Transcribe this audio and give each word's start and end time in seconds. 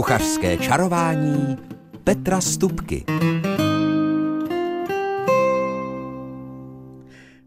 Kuchařské 0.00 0.56
čarování 0.56 1.56
Petra 2.04 2.40
Stupky. 2.40 3.04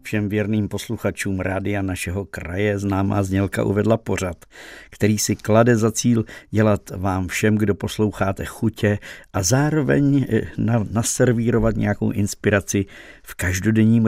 Všem 0.02 0.28
věrným 0.28 0.68
posluchačům 0.68 1.40
rádia 1.40 1.82
našeho 1.82 2.24
kraje 2.24 2.78
známá 2.78 3.22
znělka 3.22 3.64
uvedla 3.64 3.96
pořad, 3.96 4.44
který 4.90 5.18
si 5.18 5.36
klade 5.36 5.76
za 5.76 5.92
cíl 5.92 6.24
dělat 6.50 6.90
vám 6.90 7.28
všem, 7.28 7.56
kdo 7.56 7.74
posloucháte 7.74 8.44
chutě 8.44 8.98
a 9.32 9.42
zároveň 9.42 10.26
eh, 10.28 10.40
na, 10.58 10.86
naservírovat 10.90 11.76
nějakou 11.76 12.10
inspiraci 12.10 12.86
v 13.22 13.34
každodenním 13.34 14.06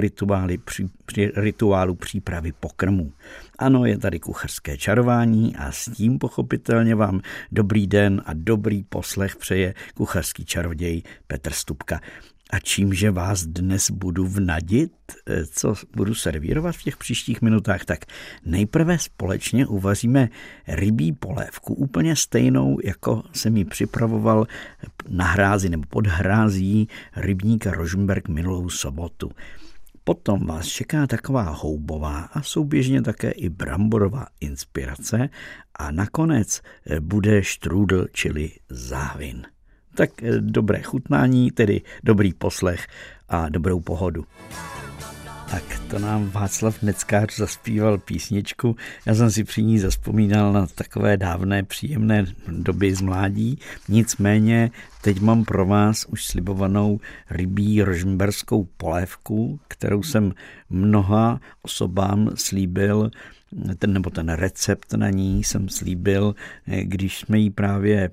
při, 0.65 0.89
při 1.07 1.33
rituálu 1.37 1.95
přípravy 1.95 2.53
pokrmů. 2.61 3.13
Ano, 3.59 3.85
je 3.85 3.99
tady 3.99 4.21
kuchařské 4.21 4.77
čarování 4.77 5.57
a 5.57 5.73
s 5.73 5.91
tím 5.91 6.19
pochopitelně 6.19 6.95
vám 6.95 7.21
dobrý 7.53 7.87
den 7.87 8.23
a 8.27 8.31
dobrý 8.35 8.83
poslech 8.83 9.37
přeje 9.37 9.75
kuchařský 9.95 10.45
čaroděj 10.45 11.03
Petr 11.27 11.53
Stupka. 11.53 12.01
A 12.51 12.59
čímže 12.59 13.11
vás 13.11 13.47
dnes 13.47 13.91
budu 13.91 14.27
vnadit, 14.27 14.93
eh, 15.27 15.47
co 15.47 15.75
budu 15.97 16.15
servírovat 16.15 16.77
v 16.77 16.83
těch 16.83 16.97
příštích 16.97 17.43
minutách, 17.43 17.85
tak 17.85 18.05
nejprve 18.45 18.99
společně 18.99 19.67
uvaříme 19.67 20.29
rybí 20.69 21.13
polévku, 21.13 21.75
úplně 21.75 22.17
stejnou, 22.17 22.79
jako 22.85 23.23
jsem 23.33 23.57
ji 23.57 23.65
připravoval 23.65 24.47
na 25.09 25.25
hrázi 25.25 25.69
nebo 25.69 25.85
pod 25.89 26.07
hrází 26.07 26.89
rybníka 27.17 27.71
Rožmberg 27.71 28.29
minulou 28.29 28.71
sobotu. 28.71 29.31
Potom 30.07 30.47
vás 30.47 30.67
čeká 30.67 31.07
taková 31.07 31.43
houbová 31.43 32.19
a 32.19 32.43
souběžně 32.43 33.03
také 33.03 33.31
i 33.31 33.49
bramborová 33.49 34.27
inspirace 34.41 35.29
a 35.75 35.91
nakonec 35.91 36.61
eh, 36.87 37.01
bude 37.01 37.43
štrůdl, 37.43 38.07
čili 38.13 38.51
záhvin. 38.69 39.47
Tak 39.95 40.23
eh, 40.23 40.41
dobré 40.41 40.83
chutnání, 40.83 41.51
tedy 41.51 41.81
dobrý 42.05 42.35
poslech 42.35 42.87
a 43.29 43.49
dobrou 43.49 43.81
pohodu. 43.81 44.25
Tak 45.51 45.81
to 45.91 45.99
nám 45.99 46.31
Václav 46.31 46.83
Neckář 46.83 47.37
zaspíval 47.37 47.99
písničku. 47.99 48.77
Já 49.07 49.15
jsem 49.15 49.31
si 49.31 49.45
při 49.45 49.63
ní 49.63 49.79
zaspomínal 49.79 50.53
na 50.53 50.67
takové 50.67 51.17
dávné 51.17 51.63
příjemné 51.63 52.25
doby 52.49 52.95
z 52.95 53.01
mládí. 53.01 53.59
Nicméně 53.89 54.71
teď 55.03 55.21
mám 55.21 55.45
pro 55.45 55.67
vás 55.67 56.05
už 56.05 56.25
slibovanou 56.25 57.01
rybí 57.31 57.83
rožmberskou 57.83 58.69
polévku, 58.77 59.61
kterou 59.69 60.03
jsem 60.03 60.33
mnoha 60.71 61.41
osobám 61.63 62.31
slíbil 62.35 63.11
ten, 63.79 63.93
nebo 63.93 64.11
ten 64.11 64.29
recept 64.29 64.93
na 64.93 65.11
ní 65.11 65.45
jsem 65.45 65.69
slíbil, 65.69 66.35
když 66.83 67.19
jsme 67.19 67.39
ji 67.39 67.51
právě 67.51 68.11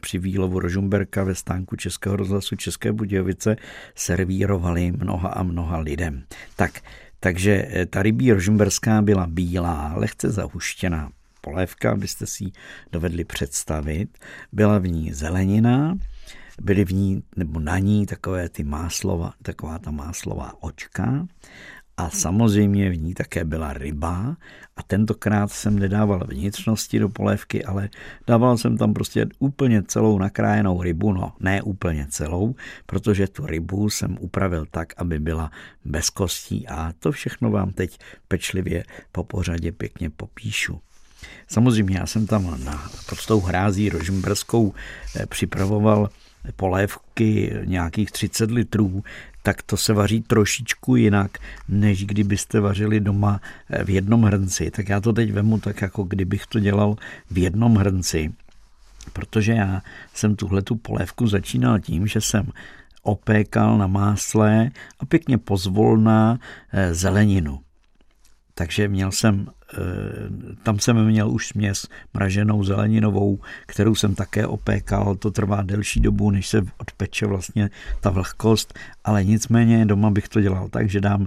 při 0.00 0.18
výlovu 0.18 0.60
Rožumberka 0.60 1.24
ve 1.24 1.34
stánku 1.34 1.76
Českého 1.76 2.16
rozhlasu 2.16 2.56
České 2.56 2.92
Budějovice 2.92 3.56
servírovali 3.94 4.92
mnoha 4.92 5.28
a 5.28 5.42
mnoha 5.42 5.78
lidem. 5.78 6.24
Tak, 6.56 6.80
takže 7.20 7.68
ta 7.90 8.02
rybí 8.02 8.32
rožumberská 8.32 9.02
byla 9.02 9.26
bílá, 9.26 9.92
lehce 9.96 10.30
zahuštěná 10.30 11.10
polévka, 11.40 11.92
abyste 11.92 12.26
si 12.26 12.44
ji 12.44 12.52
dovedli 12.92 13.24
představit. 13.24 14.18
Byla 14.52 14.78
v 14.78 14.86
ní 14.86 15.12
zelenina, 15.12 15.98
byly 16.62 16.84
v 16.84 16.92
ní 16.92 17.22
nebo 17.36 17.60
na 17.60 17.78
ní 17.78 18.06
takové 18.06 18.48
ty 18.48 18.64
máslova, 18.64 19.32
taková 19.42 19.78
ta 19.78 19.90
máslová 19.90 20.52
očka 20.60 21.26
a 21.96 22.10
samozřejmě 22.10 22.90
v 22.90 22.96
ní 22.96 23.14
také 23.14 23.44
byla 23.44 23.72
ryba 23.72 24.36
a 24.76 24.82
tentokrát 24.82 25.52
jsem 25.52 25.78
nedával 25.78 26.26
vnitřnosti 26.28 26.98
do 26.98 27.08
polévky, 27.08 27.64
ale 27.64 27.88
dával 28.26 28.58
jsem 28.58 28.76
tam 28.76 28.94
prostě 28.94 29.26
úplně 29.38 29.82
celou 29.82 30.18
nakrájenou 30.18 30.82
rybu, 30.82 31.12
no 31.12 31.32
ne 31.40 31.62
úplně 31.62 32.06
celou, 32.10 32.54
protože 32.86 33.28
tu 33.28 33.46
rybu 33.46 33.90
jsem 33.90 34.16
upravil 34.20 34.66
tak, 34.70 34.92
aby 34.96 35.18
byla 35.18 35.50
bez 35.84 36.10
kostí 36.10 36.68
a 36.68 36.92
to 36.98 37.12
všechno 37.12 37.50
vám 37.50 37.72
teď 37.72 37.98
pečlivě 38.28 38.84
po 39.12 39.24
pořadě 39.24 39.72
pěkně 39.72 40.10
popíšu. 40.10 40.80
Samozřejmě 41.48 41.98
já 41.98 42.06
jsem 42.06 42.26
tam 42.26 42.64
na 42.64 42.90
prostou 43.06 43.40
hrází 43.40 43.88
rožmbrskou 43.88 44.74
eh, 45.16 45.26
připravoval 45.26 46.08
polévky 46.56 47.52
nějakých 47.64 48.10
30 48.10 48.50
litrů, 48.50 49.04
tak 49.42 49.62
to 49.62 49.76
se 49.76 49.92
vaří 49.92 50.20
trošičku 50.22 50.96
jinak, 50.96 51.38
než 51.68 52.04
kdybyste 52.04 52.60
vařili 52.60 53.00
doma 53.00 53.40
eh, 53.70 53.84
v 53.84 53.90
jednom 53.90 54.22
hrnci. 54.22 54.70
Tak 54.70 54.88
já 54.88 55.00
to 55.00 55.12
teď 55.12 55.32
vemu 55.32 55.58
tak, 55.58 55.82
jako 55.82 56.02
kdybych 56.02 56.46
to 56.46 56.60
dělal 56.60 56.96
v 57.30 57.38
jednom 57.38 57.76
hrnci. 57.76 58.32
Protože 59.12 59.52
já 59.52 59.82
jsem 60.14 60.36
tuhle 60.36 60.62
tu 60.62 60.76
polévku 60.76 61.26
začínal 61.26 61.78
tím, 61.78 62.06
že 62.06 62.20
jsem 62.20 62.50
opékal 63.02 63.78
na 63.78 63.86
másle 63.86 64.70
a 65.00 65.06
pěkně 65.06 65.38
pozvolná 65.38 66.38
eh, 66.72 66.94
zeleninu. 66.94 67.60
Takže 68.54 68.88
měl 68.88 69.12
jsem, 69.12 69.46
tam 70.62 70.78
jsem 70.78 71.04
měl 71.04 71.30
už 71.30 71.46
směs 71.46 71.86
mraženou 72.14 72.64
zeleninovou, 72.64 73.38
kterou 73.66 73.94
jsem 73.94 74.14
také 74.14 74.46
opékal. 74.46 75.14
To 75.14 75.30
trvá 75.30 75.62
delší 75.62 76.00
dobu, 76.00 76.30
než 76.30 76.46
se 76.46 76.62
odpeče 76.78 77.26
vlastně 77.26 77.70
ta 78.00 78.10
vlhkost, 78.10 78.74
ale 79.04 79.24
nicméně 79.24 79.86
doma 79.86 80.10
bych 80.10 80.28
to 80.28 80.40
dělal 80.40 80.68
tak, 80.68 80.90
že 80.90 81.00
dám 81.00 81.26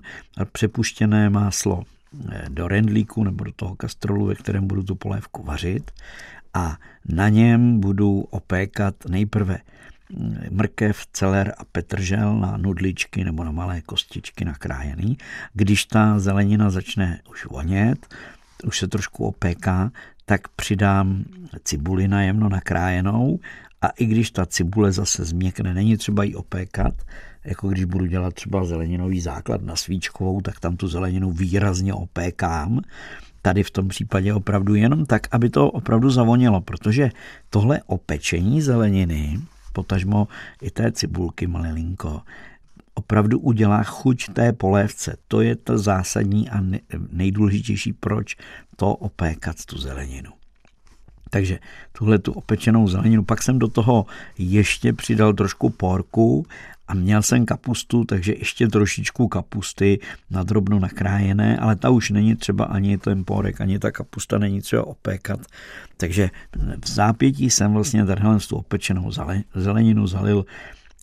přepuštěné 0.51 1.29
máslo 1.29 1.83
eh, 2.31 2.45
do 2.49 2.67
rendlíku 2.67 3.23
nebo 3.23 3.43
do 3.43 3.51
toho 3.51 3.75
kastrolu, 3.75 4.25
ve 4.25 4.35
kterém 4.35 4.67
budu 4.67 4.83
tu 4.83 4.95
polévku 4.95 5.43
vařit 5.43 5.91
a 6.53 6.77
na 7.05 7.29
něm 7.29 7.79
budu 7.79 8.21
opékat 8.29 8.95
nejprve 9.09 9.57
mrkev, 10.49 11.05
celer 11.13 11.53
a 11.57 11.65
petržel 11.65 12.39
na 12.39 12.57
nudličky 12.57 13.23
nebo 13.23 13.43
na 13.43 13.51
malé 13.51 13.81
kostičky 13.81 14.45
nakrájený. 14.45 15.17
Když 15.53 15.85
ta 15.85 16.19
zelenina 16.19 16.69
začne 16.69 17.21
už 17.29 17.45
vonět, 17.45 18.15
už 18.65 18.79
se 18.79 18.87
trošku 18.87 19.25
opéká, 19.25 19.91
tak 20.25 20.47
přidám 20.47 21.23
cibuli 21.63 22.07
na 22.07 22.21
jemno 22.21 22.49
nakrájenou 22.49 23.39
a 23.81 23.87
i 23.87 24.05
když 24.05 24.31
ta 24.31 24.45
cibule 24.45 24.91
zase 24.91 25.25
změkne, 25.25 25.73
není 25.73 25.97
třeba 25.97 26.23
ji 26.23 26.35
opékat, 26.35 26.93
jako 27.43 27.69
když 27.69 27.83
budu 27.85 28.05
dělat 28.05 28.33
třeba 28.33 28.65
zeleninový 28.65 29.21
základ 29.21 29.61
na 29.61 29.75
svíčkovou, 29.75 30.41
tak 30.41 30.59
tam 30.59 30.77
tu 30.77 30.87
zeleninu 30.87 31.31
výrazně 31.31 31.93
opékám. 31.93 32.81
Tady 33.41 33.63
v 33.63 33.71
tom 33.71 33.87
případě 33.87 34.33
opravdu 34.33 34.75
jenom 34.75 35.05
tak, 35.05 35.27
aby 35.31 35.49
to 35.49 35.71
opravdu 35.71 36.09
zavonilo, 36.09 36.61
protože 36.61 37.09
tohle 37.49 37.81
opečení 37.85 38.61
zeleniny 38.61 39.39
potažmo 39.73 40.27
i 40.61 40.71
té 40.71 40.91
cibulky 40.91 41.47
malilinko, 41.47 42.21
opravdu 42.93 43.39
udělá 43.39 43.83
chuť 43.83 44.33
té 44.33 44.53
polévce. 44.53 45.17
To 45.27 45.41
je 45.41 45.55
to 45.55 45.77
zásadní 45.77 46.49
a 46.49 46.59
nejdůležitější, 47.11 47.93
proč 47.93 48.35
to 48.75 48.95
opékat 48.95 49.65
tu 49.65 49.77
zeleninu. 49.77 50.38
Takže 51.29 51.59
tuhle 51.91 52.19
tu 52.19 52.31
opečenou 52.31 52.87
zeleninu, 52.87 53.23
pak 53.23 53.43
jsem 53.43 53.59
do 53.59 53.67
toho 53.67 54.05
ještě 54.37 54.93
přidal 54.93 55.33
trošku 55.33 55.69
porku 55.69 56.45
a 56.87 56.93
měl 56.93 57.21
jsem 57.21 57.45
kapustu, 57.45 58.05
takže 58.05 58.33
ještě 58.37 58.67
trošičku 58.67 59.27
kapusty 59.27 59.99
na 60.29 60.43
drobno 60.43 60.79
nakrájené, 60.79 61.57
ale 61.57 61.75
ta 61.75 61.89
už 61.89 62.09
není 62.09 62.35
třeba 62.35 62.65
ani 62.65 62.97
ten 62.97 63.25
porek, 63.25 63.61
ani 63.61 63.79
ta 63.79 63.91
kapusta 63.91 64.37
není 64.37 64.61
třeba 64.61 64.87
opékat. 64.87 65.39
Takže 65.97 66.29
v 66.85 66.89
zápětí 66.89 67.49
jsem 67.49 67.73
vlastně 67.73 68.05
tadyhle 68.05 68.39
tu 68.39 68.55
opečenou 68.55 69.11
zeleninu 69.55 70.07
zalil 70.07 70.45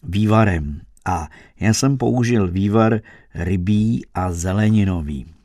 vývarem. 0.02 0.80
A 1.04 1.28
já 1.60 1.74
jsem 1.74 1.98
použil 1.98 2.48
vývar 2.48 3.00
rybí 3.34 4.06
a 4.14 4.32
zeleninový 4.32 5.35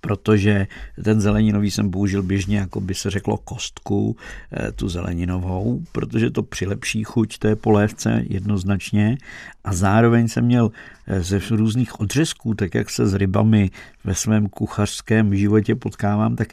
protože 0.00 0.66
ten 1.04 1.20
zeleninový 1.20 1.70
jsem 1.70 1.90
použil 1.90 2.22
běžně, 2.22 2.58
jako 2.58 2.80
by 2.80 2.94
se 2.94 3.10
řeklo 3.10 3.36
kostku, 3.36 4.16
eh, 4.52 4.72
tu 4.72 4.88
zeleninovou, 4.88 5.82
protože 5.92 6.30
to 6.30 6.42
přilepší 6.42 7.04
chuť 7.04 7.38
té 7.38 7.56
polévce 7.56 8.24
jednoznačně. 8.28 9.18
A 9.64 9.72
zároveň 9.72 10.28
jsem 10.28 10.44
měl 10.44 10.70
ze 11.18 11.40
různých 11.50 12.00
odřezků, 12.00 12.54
tak 12.54 12.74
jak 12.74 12.90
se 12.90 13.06
s 13.06 13.14
rybami 13.14 13.70
ve 14.04 14.14
svém 14.14 14.48
kuchařském 14.48 15.36
životě 15.36 15.74
potkávám, 15.74 16.36
tak 16.36 16.48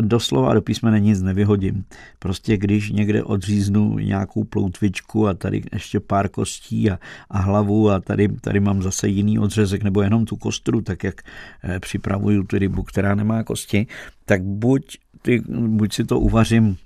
doslova 0.00 0.54
do 0.54 0.62
písmene 0.62 1.00
nic 1.00 1.22
nevyhodím. 1.22 1.84
Prostě 2.18 2.56
když 2.56 2.90
někde 2.90 3.24
odříznu 3.24 3.98
nějakou 3.98 4.44
ploutvičku 4.44 5.28
a 5.28 5.34
tady 5.34 5.62
ještě 5.72 6.00
pár 6.00 6.28
kostí 6.28 6.90
a, 6.90 6.98
a 7.30 7.38
hlavu 7.38 7.90
a 7.90 8.00
tady, 8.00 8.28
tady 8.28 8.60
mám 8.60 8.82
zase 8.82 9.08
jiný 9.08 9.38
odřezek 9.38 9.82
nebo 9.82 10.02
jenom 10.02 10.24
tu 10.24 10.36
kostru, 10.36 10.80
tak 10.80 11.04
jak 11.04 11.22
eh, 11.64 11.80
připravuju 11.80 12.42
tu 12.44 12.58
rybu, 12.58 12.82
která 12.82 13.14
nemá 13.14 13.44
kosti, 13.44 13.86
tak 14.24 14.42
buď, 14.42 14.98
ty, 15.22 15.42
buď 15.48 15.92
si 15.92 16.04
to 16.04 16.20
uvařím 16.20 16.76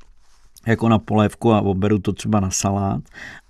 jako 0.67 0.89
na 0.89 0.99
polévku 0.99 1.53
a 1.53 1.61
oberu 1.61 1.99
to 1.99 2.13
třeba 2.13 2.41
na 2.41 2.51
salát, 2.51 3.03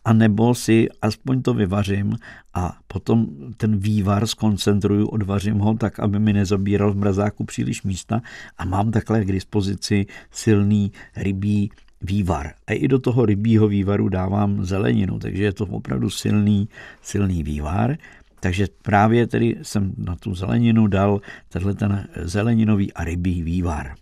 a 0.05 0.13
nebo 0.13 0.55
si 0.55 0.89
aspoň 1.03 1.43
to 1.43 1.55
vyvařím 1.55 2.17
a 2.55 2.79
potom 2.87 3.27
ten 3.57 3.79
vývar 3.79 4.27
skoncentruju, 4.27 5.07
odvařím 5.07 5.59
ho 5.59 5.75
tak, 5.75 6.01
aby 6.01 6.19
mi 6.19 6.33
nezabíral 6.33 6.93
v 6.93 6.97
mrazáku 6.97 7.45
příliš 7.45 7.83
místa 7.83 8.23
a 8.59 8.65
mám 8.65 8.91
takhle 8.91 9.25
k 9.25 9.33
dispozici 9.33 10.07
silný 10.31 10.93
rybí 11.17 11.71
vývar. 12.03 12.53
A 12.67 12.73
i 12.73 12.89
do 12.89 12.99
toho 12.99 13.27
rybího 13.27 13.69
vývaru 13.69 14.09
dávám 14.09 14.65
zeleninu, 14.65 15.19
takže 15.19 15.45
je 15.45 15.53
to 15.53 15.67
opravdu 15.67 16.11
silný, 16.11 16.69
silný 17.03 17.43
vývar. 17.43 17.97
Takže 18.41 18.67
právě 18.83 19.27
tedy 19.27 19.57
jsem 19.63 19.93
na 19.99 20.17
tu 20.17 20.35
zeleninu 20.35 20.87
dal 20.87 21.21
tenhle 21.49 21.75
ten 21.75 22.09
zeleninový 22.23 22.93
a 22.93 23.05
rybí 23.05 23.43
vývar. 23.43 23.95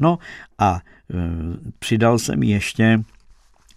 No 0.00 0.18
a 0.58 0.80
e, 0.80 1.14
přidal 1.78 2.18
jsem 2.18 2.42
ještě 2.42 3.00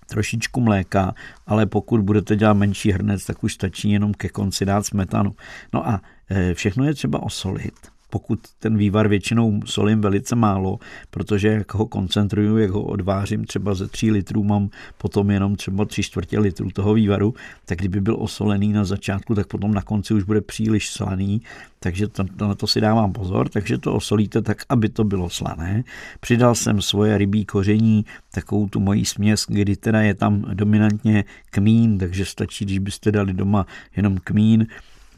trošičku 0.10 0.62
mléka, 0.62 1.14
ale 1.48 1.66
pokud 1.66 2.02
budete 2.02 2.36
dělat 2.36 2.54
menší 2.54 2.92
hrnec, 2.92 3.26
tak 3.26 3.44
už 3.44 3.54
stačí 3.54 3.92
jenom 3.92 4.14
ke 4.14 4.30
konci 4.30 4.66
dát 4.66 4.86
smetanu. 4.86 5.36
No 5.74 5.88
a 5.88 6.02
e, 6.30 6.54
všechno 6.54 6.86
je 6.86 6.94
třeba 6.94 7.24
osolit 7.24 7.74
pokud 8.10 8.40
ten 8.60 8.78
vývar 8.78 9.08
většinou 9.08 9.60
solím 9.66 10.02
velice 10.02 10.36
málo, 10.36 10.80
protože 11.12 11.48
jak 11.48 11.74
ho 11.74 11.86
koncentruju, 11.86 12.58
jak 12.58 12.72
ho 12.72 12.84
odvářím 12.84 13.46
třeba 13.46 13.76
ze 13.76 13.88
3 13.88 14.12
litrů, 14.12 14.44
mám 14.44 14.70
potom 14.98 15.32
jenom 15.32 15.56
třeba 15.56 15.86
3 15.86 16.04
čtvrtě 16.04 16.40
litru 16.40 16.72
toho 16.72 16.94
vývaru, 16.94 17.34
tak 17.66 17.78
kdyby 17.78 18.02
byl 18.02 18.16
osolený 18.20 18.74
na 18.74 18.86
začátku, 18.86 19.36
tak 19.36 19.48
potom 19.48 19.74
na 19.74 19.82
konci 19.82 20.14
už 20.14 20.24
bude 20.24 20.42
příliš 20.42 20.90
slaný, 20.90 21.42
takže 21.80 22.08
to, 22.08 22.24
na 22.42 22.56
to 22.56 22.68
si 22.68 22.82
dávám 22.82 23.14
pozor, 23.14 23.50
takže 23.50 23.78
to 23.78 23.94
osolíte 23.94 24.42
tak, 24.42 24.64
aby 24.70 24.90
to 24.90 25.04
bylo 25.04 25.30
slané. 25.30 25.84
Přidal 26.20 26.56
jsem 26.56 26.82
svoje 26.82 27.18
rybí 27.18 27.46
koření, 27.46 28.06
takovou 28.34 28.68
tu 28.68 28.80
moji 28.80 29.06
směs, 29.06 29.46
kdy 29.48 29.76
teda 29.76 30.02
je 30.02 30.14
tam 30.14 30.46
dominantně 30.54 31.24
kmín, 31.50 31.98
takže 31.98 32.26
stačí, 32.26 32.66
když 32.66 32.80
byste 32.80 33.12
dali 33.12 33.34
doma 33.34 33.66
jenom 33.96 34.18
kmín, 34.24 34.68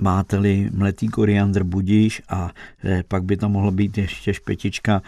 máte-li 0.01 0.69
mletý 0.74 1.07
koriandr 1.07 1.63
budíš 1.63 2.21
a 2.30 2.51
eh, 2.83 3.03
pak 3.07 3.24
by 3.24 3.38
tam 3.38 3.51
mohlo 3.51 3.71
být 3.71 3.98
ještě 3.98 4.33
špetička 4.33 5.01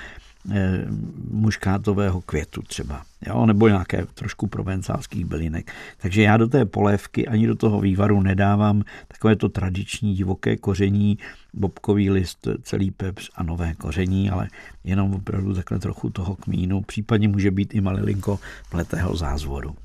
eh, 0.52 0.86
muškátového 1.32 2.22
květu 2.22 2.62
třeba, 2.62 3.04
jo? 3.28 3.46
nebo 3.46 3.68
nějaké 3.68 4.06
trošku 4.14 4.48
provencálských 4.48 5.26
bylinek. 5.26 5.72
Takže 6.02 6.22
já 6.22 6.38
do 6.38 6.48
té 6.48 6.66
polévky 6.66 7.28
ani 7.28 7.48
do 7.48 7.56
toho 7.56 7.80
vývaru 7.82 8.22
nedávám 8.22 8.84
takové 9.08 9.36
to 9.36 9.50
tradiční 9.50 10.14
divoké 10.14 10.58
koření, 10.58 11.18
bobkový 11.54 12.10
list, 12.10 12.48
celý 12.62 12.92
pepř 12.92 13.32
a 13.36 13.44
nové 13.44 13.74
koření, 13.76 14.30
ale 14.30 14.48
jenom 14.84 15.14
opravdu 15.14 15.54
takhle 15.54 15.80
trochu 15.80 16.10
toho 16.10 16.36
kmínu, 16.36 16.82
případně 16.82 17.28
může 17.28 17.52
být 17.52 17.76
i 17.76 17.82
malilinko 17.82 18.40
pletého 18.70 19.16
zázvoru. 19.16 19.76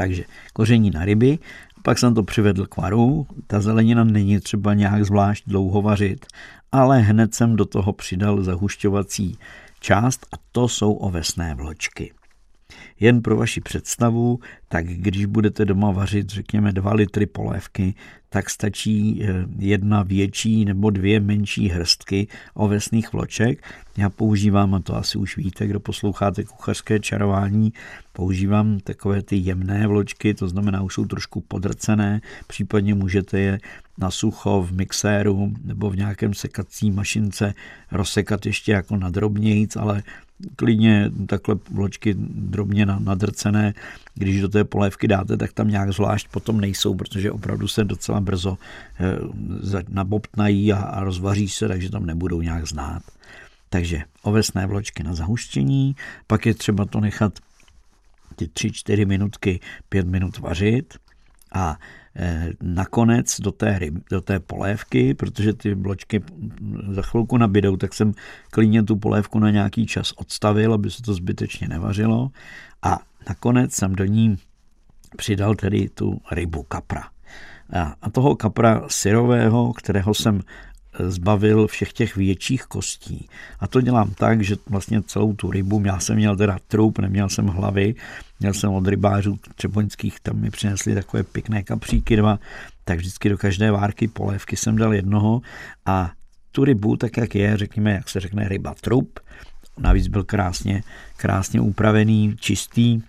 Takže 0.00 0.24
koření 0.52 0.90
na 0.90 1.04
ryby 1.04 1.38
pak 1.82 1.98
jsem 1.98 2.14
to 2.14 2.22
přivedl 2.22 2.66
k 2.66 2.76
varu, 2.76 3.26
ta 3.46 3.60
zelenina 3.60 4.04
není 4.04 4.40
třeba 4.40 4.74
nějak 4.74 5.04
zvlášť 5.04 5.44
dlouho 5.46 5.82
vařit, 5.82 6.26
ale 6.72 6.98
hned 6.98 7.34
jsem 7.34 7.56
do 7.56 7.64
toho 7.64 7.92
přidal 7.92 8.42
zahušťovací 8.42 9.38
část 9.80 10.26
a 10.32 10.36
to 10.52 10.68
jsou 10.68 10.92
ovesné 10.92 11.54
vločky. 11.54 12.12
Jen 13.00 13.22
pro 13.22 13.36
vaši 13.36 13.60
představu, 13.60 14.38
tak 14.68 14.86
když 14.86 15.24
budete 15.24 15.64
doma 15.64 15.90
vařit, 15.90 16.28
řekněme, 16.28 16.72
2 16.72 16.94
litry 16.94 17.26
polévky, 17.26 17.94
tak 18.28 18.50
stačí 18.50 19.22
eh, 19.22 19.46
jedna 19.58 20.02
větší 20.02 20.64
nebo 20.64 20.90
dvě 20.90 21.20
menší 21.20 21.68
hrstky 21.68 22.26
ovesných 22.54 23.12
vloček. 23.12 23.62
Já 23.96 24.10
používám, 24.10 24.74
a 24.74 24.80
to 24.80 24.96
asi 24.96 25.18
už 25.18 25.36
víte, 25.36 25.66
kdo 25.66 25.80
posloucháte 25.80 26.44
kuchařské 26.44 27.00
čarování, 27.00 27.72
používám 28.12 28.80
takové 28.80 29.22
ty 29.22 29.36
jemné 29.36 29.86
vločky, 29.86 30.34
to 30.34 30.48
znamená, 30.48 30.82
už 30.82 30.94
jsou 30.94 31.04
trošku 31.04 31.40
podrcené, 31.40 32.20
případně 32.46 32.94
můžete 32.94 33.40
je 33.40 33.58
na 33.98 34.10
sucho 34.10 34.62
v 34.62 34.72
mixéru 34.72 35.52
nebo 35.64 35.90
v 35.90 35.96
nějakém 35.96 36.34
sekací 36.34 36.90
mašince 36.90 37.54
rozsekat 37.92 38.46
ještě 38.46 38.72
jako 38.72 38.96
na 38.96 39.10
drobnějíc, 39.10 39.76
ale 39.76 40.02
klidně 40.56 41.10
takhle 41.26 41.56
vločky 41.70 42.14
drobně 42.18 42.86
nadrcené, 42.86 43.74
když 44.14 44.40
do 44.40 44.48
té 44.48 44.64
polévky 44.64 45.08
dáte, 45.08 45.36
tak 45.36 45.52
tam 45.52 45.68
nějak 45.68 45.92
zvlášť 45.92 46.28
potom 46.28 46.60
nejsou, 46.60 46.94
protože 46.94 47.32
opravdu 47.32 47.68
se 47.68 47.84
docela 47.84 48.20
brzo 48.20 48.58
eh, 49.00 49.82
nabobtnají 49.88 50.72
a 50.72 51.00
rozvaří 51.00 51.48
se, 51.48 51.68
takže 51.68 51.90
tam 51.90 52.06
nebudou 52.06 52.42
nějak 52.42 52.66
znát. 52.66 53.02
Takže 53.70 54.02
ovesné 54.22 54.66
vločky 54.66 55.02
na 55.02 55.14
zahuštění, 55.14 55.96
pak 56.26 56.46
je 56.46 56.54
třeba 56.54 56.84
to 56.84 57.00
nechat 57.00 57.38
ty 58.36 58.46
3-4 58.46 59.06
minutky, 59.06 59.60
5 59.88 60.06
minut 60.06 60.38
vařit 60.38 60.94
a 61.54 61.78
nakonec 62.62 63.40
do 63.40 63.52
té, 63.52 63.78
ryb, 63.78 63.94
do 64.10 64.20
té 64.20 64.40
polévky, 64.40 65.14
protože 65.14 65.52
ty 65.52 65.74
bločky 65.74 66.22
za 66.90 67.02
chvilku 67.02 67.36
nabidou, 67.36 67.76
tak 67.76 67.94
jsem 67.94 68.12
klidně 68.50 68.82
tu 68.82 68.96
polévku 68.96 69.38
na 69.38 69.50
nějaký 69.50 69.86
čas 69.86 70.12
odstavil, 70.16 70.74
aby 70.74 70.90
se 70.90 71.02
to 71.02 71.14
zbytečně 71.14 71.68
nevařilo 71.68 72.30
a 72.82 72.98
nakonec 73.28 73.72
jsem 73.72 73.94
do 73.94 74.04
ní 74.04 74.38
přidal 75.16 75.54
tedy 75.54 75.88
tu 75.88 76.20
rybu 76.32 76.62
kapra. 76.62 77.02
A 78.02 78.10
toho 78.10 78.36
kapra 78.36 78.82
syrového, 78.88 79.72
kterého 79.72 80.14
jsem 80.14 80.40
zbavil 80.98 81.66
všech 81.66 81.92
těch 81.92 82.16
větších 82.16 82.62
kostí. 82.62 83.28
A 83.60 83.66
to 83.66 83.80
dělám 83.80 84.10
tak, 84.14 84.42
že 84.42 84.56
vlastně 84.68 85.02
celou 85.02 85.34
tu 85.34 85.50
rybu, 85.50 85.82
já 85.84 86.00
jsem 86.00 86.16
měl 86.16 86.36
teda 86.36 86.58
trup, 86.68 86.98
neměl 86.98 87.28
jsem 87.28 87.46
hlavy, 87.46 87.94
měl 88.40 88.54
jsem 88.54 88.70
od 88.70 88.86
rybářů 88.86 89.38
třeboňských, 89.54 90.20
tam 90.20 90.36
mi 90.36 90.50
přinesli 90.50 90.94
takové 90.94 91.22
pěkné 91.22 91.62
kapříky 91.62 92.16
dva, 92.16 92.38
tak 92.84 92.98
vždycky 92.98 93.28
do 93.28 93.38
každé 93.38 93.70
várky 93.70 94.08
polévky 94.08 94.56
jsem 94.56 94.76
dal 94.76 94.94
jednoho 94.94 95.40
a 95.86 96.12
tu 96.52 96.64
rybu, 96.64 96.96
tak 96.96 97.16
jak 97.16 97.34
je, 97.34 97.56
řekněme, 97.56 97.92
jak 97.92 98.08
se 98.08 98.20
řekne 98.20 98.48
ryba 98.48 98.74
trup, 98.80 99.20
navíc 99.78 100.08
byl 100.08 100.24
krásně, 100.24 100.82
krásně 101.16 101.60
upravený, 101.60 102.36
čistý, 102.40 103.00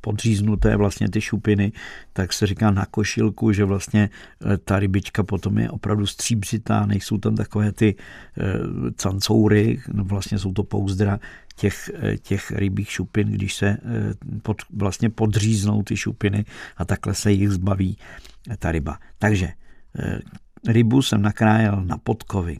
podříznuté 0.00 0.76
vlastně 0.76 1.08
ty 1.08 1.20
šupiny, 1.20 1.72
tak 2.12 2.32
se 2.32 2.46
říká 2.46 2.70
na 2.70 2.86
košilku, 2.86 3.52
že 3.52 3.64
vlastně 3.64 4.10
eh, 4.52 4.56
ta 4.56 4.78
rybička 4.78 5.22
potom 5.22 5.58
je 5.58 5.70
opravdu 5.70 6.06
stříbřitá, 6.06 6.86
nejsou 6.86 7.18
tam 7.18 7.34
takové 7.34 7.72
ty 7.72 7.94
eh, 7.94 8.42
cancoury, 8.96 9.80
no 9.92 10.04
vlastně 10.04 10.38
jsou 10.38 10.52
to 10.52 10.64
pouzdra 10.64 11.20
těch, 11.56 11.90
eh, 11.94 12.18
těch 12.18 12.50
rybích 12.50 12.90
šupin, 12.90 13.28
když 13.28 13.54
se 13.54 13.76
pod, 14.42 14.56
vlastně 14.70 15.10
podříznou 15.10 15.82
ty 15.82 15.96
šupiny 15.96 16.44
a 16.76 16.84
takhle 16.84 17.14
se 17.14 17.32
jich 17.32 17.50
zbaví 17.50 17.98
ta 18.58 18.72
ryba. 18.72 18.98
Takže 19.18 19.48
rybu 20.68 21.02
jsem 21.02 21.22
nakrájel 21.22 21.84
na 21.84 21.98
podkovy, 21.98 22.58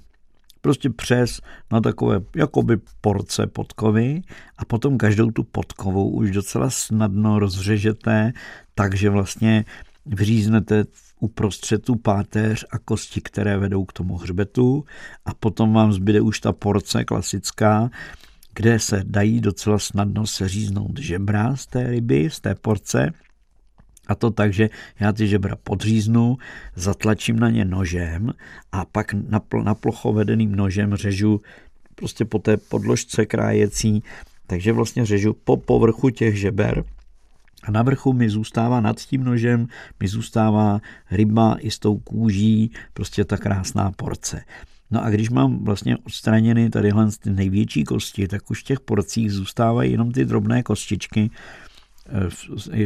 prostě 0.60 0.90
přes 0.90 1.40
na 1.72 1.80
takové 1.80 2.20
jakoby 2.36 2.76
porce 3.00 3.46
podkovy 3.46 4.22
a 4.58 4.64
potom 4.64 4.98
každou 4.98 5.30
tu 5.30 5.44
podkovou 5.44 6.10
už 6.10 6.30
docela 6.30 6.70
snadno 6.70 7.38
rozřežete, 7.38 8.32
takže 8.74 9.10
vlastně 9.10 9.64
vříznete 10.06 10.84
uprostřed 11.20 11.84
tu 11.84 11.96
páteř 11.96 12.64
a 12.70 12.78
kosti, 12.78 13.20
které 13.20 13.58
vedou 13.58 13.84
k 13.84 13.92
tomu 13.92 14.16
hřbetu. 14.16 14.84
A 15.24 15.34
potom 15.34 15.72
vám 15.72 15.92
zbyde 15.92 16.20
už 16.20 16.40
ta 16.40 16.52
porce 16.52 17.04
klasická, 17.04 17.90
kde 18.54 18.78
se 18.78 19.02
dají 19.06 19.40
docela 19.40 19.78
snadno 19.78 20.26
seříznout 20.26 20.98
žebra 20.98 21.56
z 21.56 21.66
té 21.66 21.86
ryby, 21.86 22.30
z 22.30 22.40
té 22.40 22.54
porce 22.54 23.12
a 24.08 24.14
to 24.14 24.30
tak, 24.30 24.52
že 24.52 24.70
já 25.00 25.12
ty 25.12 25.28
žebra 25.28 25.56
podříznu, 25.64 26.36
zatlačím 26.74 27.38
na 27.38 27.50
ně 27.50 27.64
nožem 27.64 28.32
a 28.72 28.84
pak 28.84 29.14
na 29.62 29.74
plochovedeným 29.74 30.56
nožem 30.56 30.94
řežu 30.94 31.40
prostě 31.94 32.24
po 32.24 32.38
té 32.38 32.56
podložce 32.56 33.26
krájecí, 33.26 34.02
takže 34.46 34.72
vlastně 34.72 35.06
řežu 35.06 35.36
po 35.44 35.56
povrchu 35.56 36.10
těch 36.10 36.38
žeber 36.38 36.84
a 37.62 37.70
na 37.70 37.82
vrchu 37.82 38.12
mi 38.12 38.30
zůstává 38.30 38.80
nad 38.80 39.00
tím 39.00 39.24
nožem, 39.24 39.66
mi 40.00 40.08
zůstává 40.08 40.80
ryba 41.10 41.56
i 41.60 41.70
s 41.70 41.78
tou 41.78 41.98
kůží, 41.98 42.70
prostě 42.94 43.24
ta 43.24 43.36
krásná 43.36 43.92
porce. 43.96 44.44
No 44.90 45.04
a 45.04 45.10
když 45.10 45.30
mám 45.30 45.64
vlastně 45.64 45.96
odstraněny 45.96 46.70
tadyhle 46.70 47.08
ty 47.22 47.30
největší 47.30 47.84
kosti, 47.84 48.28
tak 48.28 48.50
už 48.50 48.60
v 48.60 48.64
těch 48.64 48.80
porcích 48.80 49.32
zůstávají 49.32 49.92
jenom 49.92 50.12
ty 50.12 50.24
drobné 50.24 50.62
kostičky, 50.62 51.30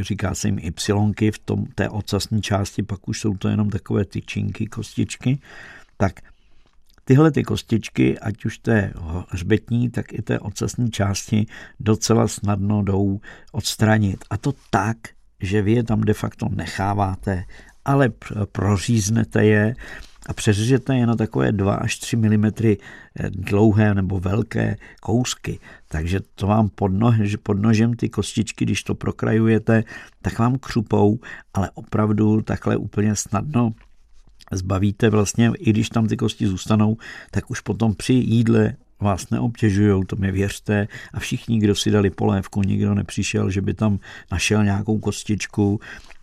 říká 0.00 0.34
se 0.34 0.48
jim 0.48 0.58
y 0.58 1.30
v 1.30 1.38
tom, 1.38 1.66
té 1.74 1.88
ocasní 1.88 2.42
části, 2.42 2.82
pak 2.82 3.08
už 3.08 3.20
jsou 3.20 3.36
to 3.36 3.48
jenom 3.48 3.70
takové 3.70 4.04
tyčinky, 4.04 4.66
kostičky, 4.66 5.38
tak 5.96 6.20
tyhle 7.04 7.30
ty 7.30 7.42
kostičky, 7.42 8.18
ať 8.18 8.44
už 8.44 8.58
té 8.58 8.92
hřbetní, 9.28 9.90
tak 9.90 10.12
i 10.12 10.22
té 10.22 10.38
ocasní 10.38 10.90
části 10.90 11.46
docela 11.80 12.28
snadno 12.28 12.82
jdou 12.82 13.20
odstranit. 13.52 14.24
A 14.30 14.36
to 14.36 14.52
tak, 14.70 14.96
že 15.40 15.62
vy 15.62 15.72
je 15.72 15.84
tam 15.84 16.00
de 16.00 16.14
facto 16.14 16.48
necháváte, 16.48 17.44
ale 17.84 18.10
proříznete 18.52 19.44
je 19.44 19.74
a 20.26 20.32
přeřežete 20.32 20.96
je 20.96 21.06
na 21.06 21.16
takové 21.16 21.52
2 21.52 21.74
až 21.74 21.98
3 21.98 22.16
mm 22.16 22.50
dlouhé 23.30 23.94
nebo 23.94 24.20
velké 24.20 24.76
kousky. 25.00 25.58
Takže 25.88 26.20
to 26.34 26.46
vám 26.46 26.68
pod, 26.68 26.88
nož, 26.88 27.36
pod 27.42 27.62
nožem 27.62 27.94
ty 27.94 28.08
kostičky, 28.08 28.64
když 28.64 28.82
to 28.82 28.94
prokrajujete, 28.94 29.84
tak 30.22 30.38
vám 30.38 30.58
křupou, 30.58 31.20
ale 31.54 31.70
opravdu 31.74 32.42
takhle 32.42 32.76
úplně 32.76 33.16
snadno 33.16 33.72
zbavíte 34.52 35.10
vlastně, 35.10 35.52
i 35.58 35.70
když 35.70 35.88
tam 35.88 36.08
ty 36.08 36.16
kosti 36.16 36.46
zůstanou, 36.46 36.96
tak 37.30 37.50
už 37.50 37.60
potom 37.60 37.94
při 37.94 38.12
jídle 38.12 38.74
vás 39.02 39.30
neobtěžují, 39.30 40.04
to 40.06 40.16
mi 40.16 40.32
věřte. 40.32 40.88
A 41.12 41.20
všichni, 41.20 41.58
kdo 41.58 41.74
si 41.74 41.90
dali 41.90 42.10
polévku, 42.10 42.62
nikdo 42.62 42.94
nepřišel, 42.94 43.50
že 43.50 43.60
by 43.60 43.74
tam 43.74 43.98
našel 44.32 44.64
nějakou 44.64 44.98
kostičku. 44.98 45.80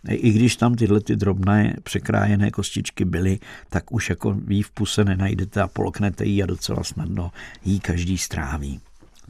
I 0.08 0.30
když 0.30 0.56
tam 0.56 0.74
tyhle 0.74 1.00
ty 1.00 1.16
drobné 1.16 1.76
překrájené 1.82 2.50
kostičky 2.50 3.04
byly, 3.04 3.38
tak 3.68 3.92
už 3.92 4.10
jako 4.10 4.32
ví 4.32 4.62
v 4.62 4.70
puse 4.70 5.04
nenajdete 5.04 5.60
a 5.60 5.68
polknete 5.68 6.24
ji 6.24 6.42
a 6.42 6.46
docela 6.46 6.84
snadno 6.84 7.30
jí 7.64 7.80
každý 7.80 8.18
stráví. 8.18 8.80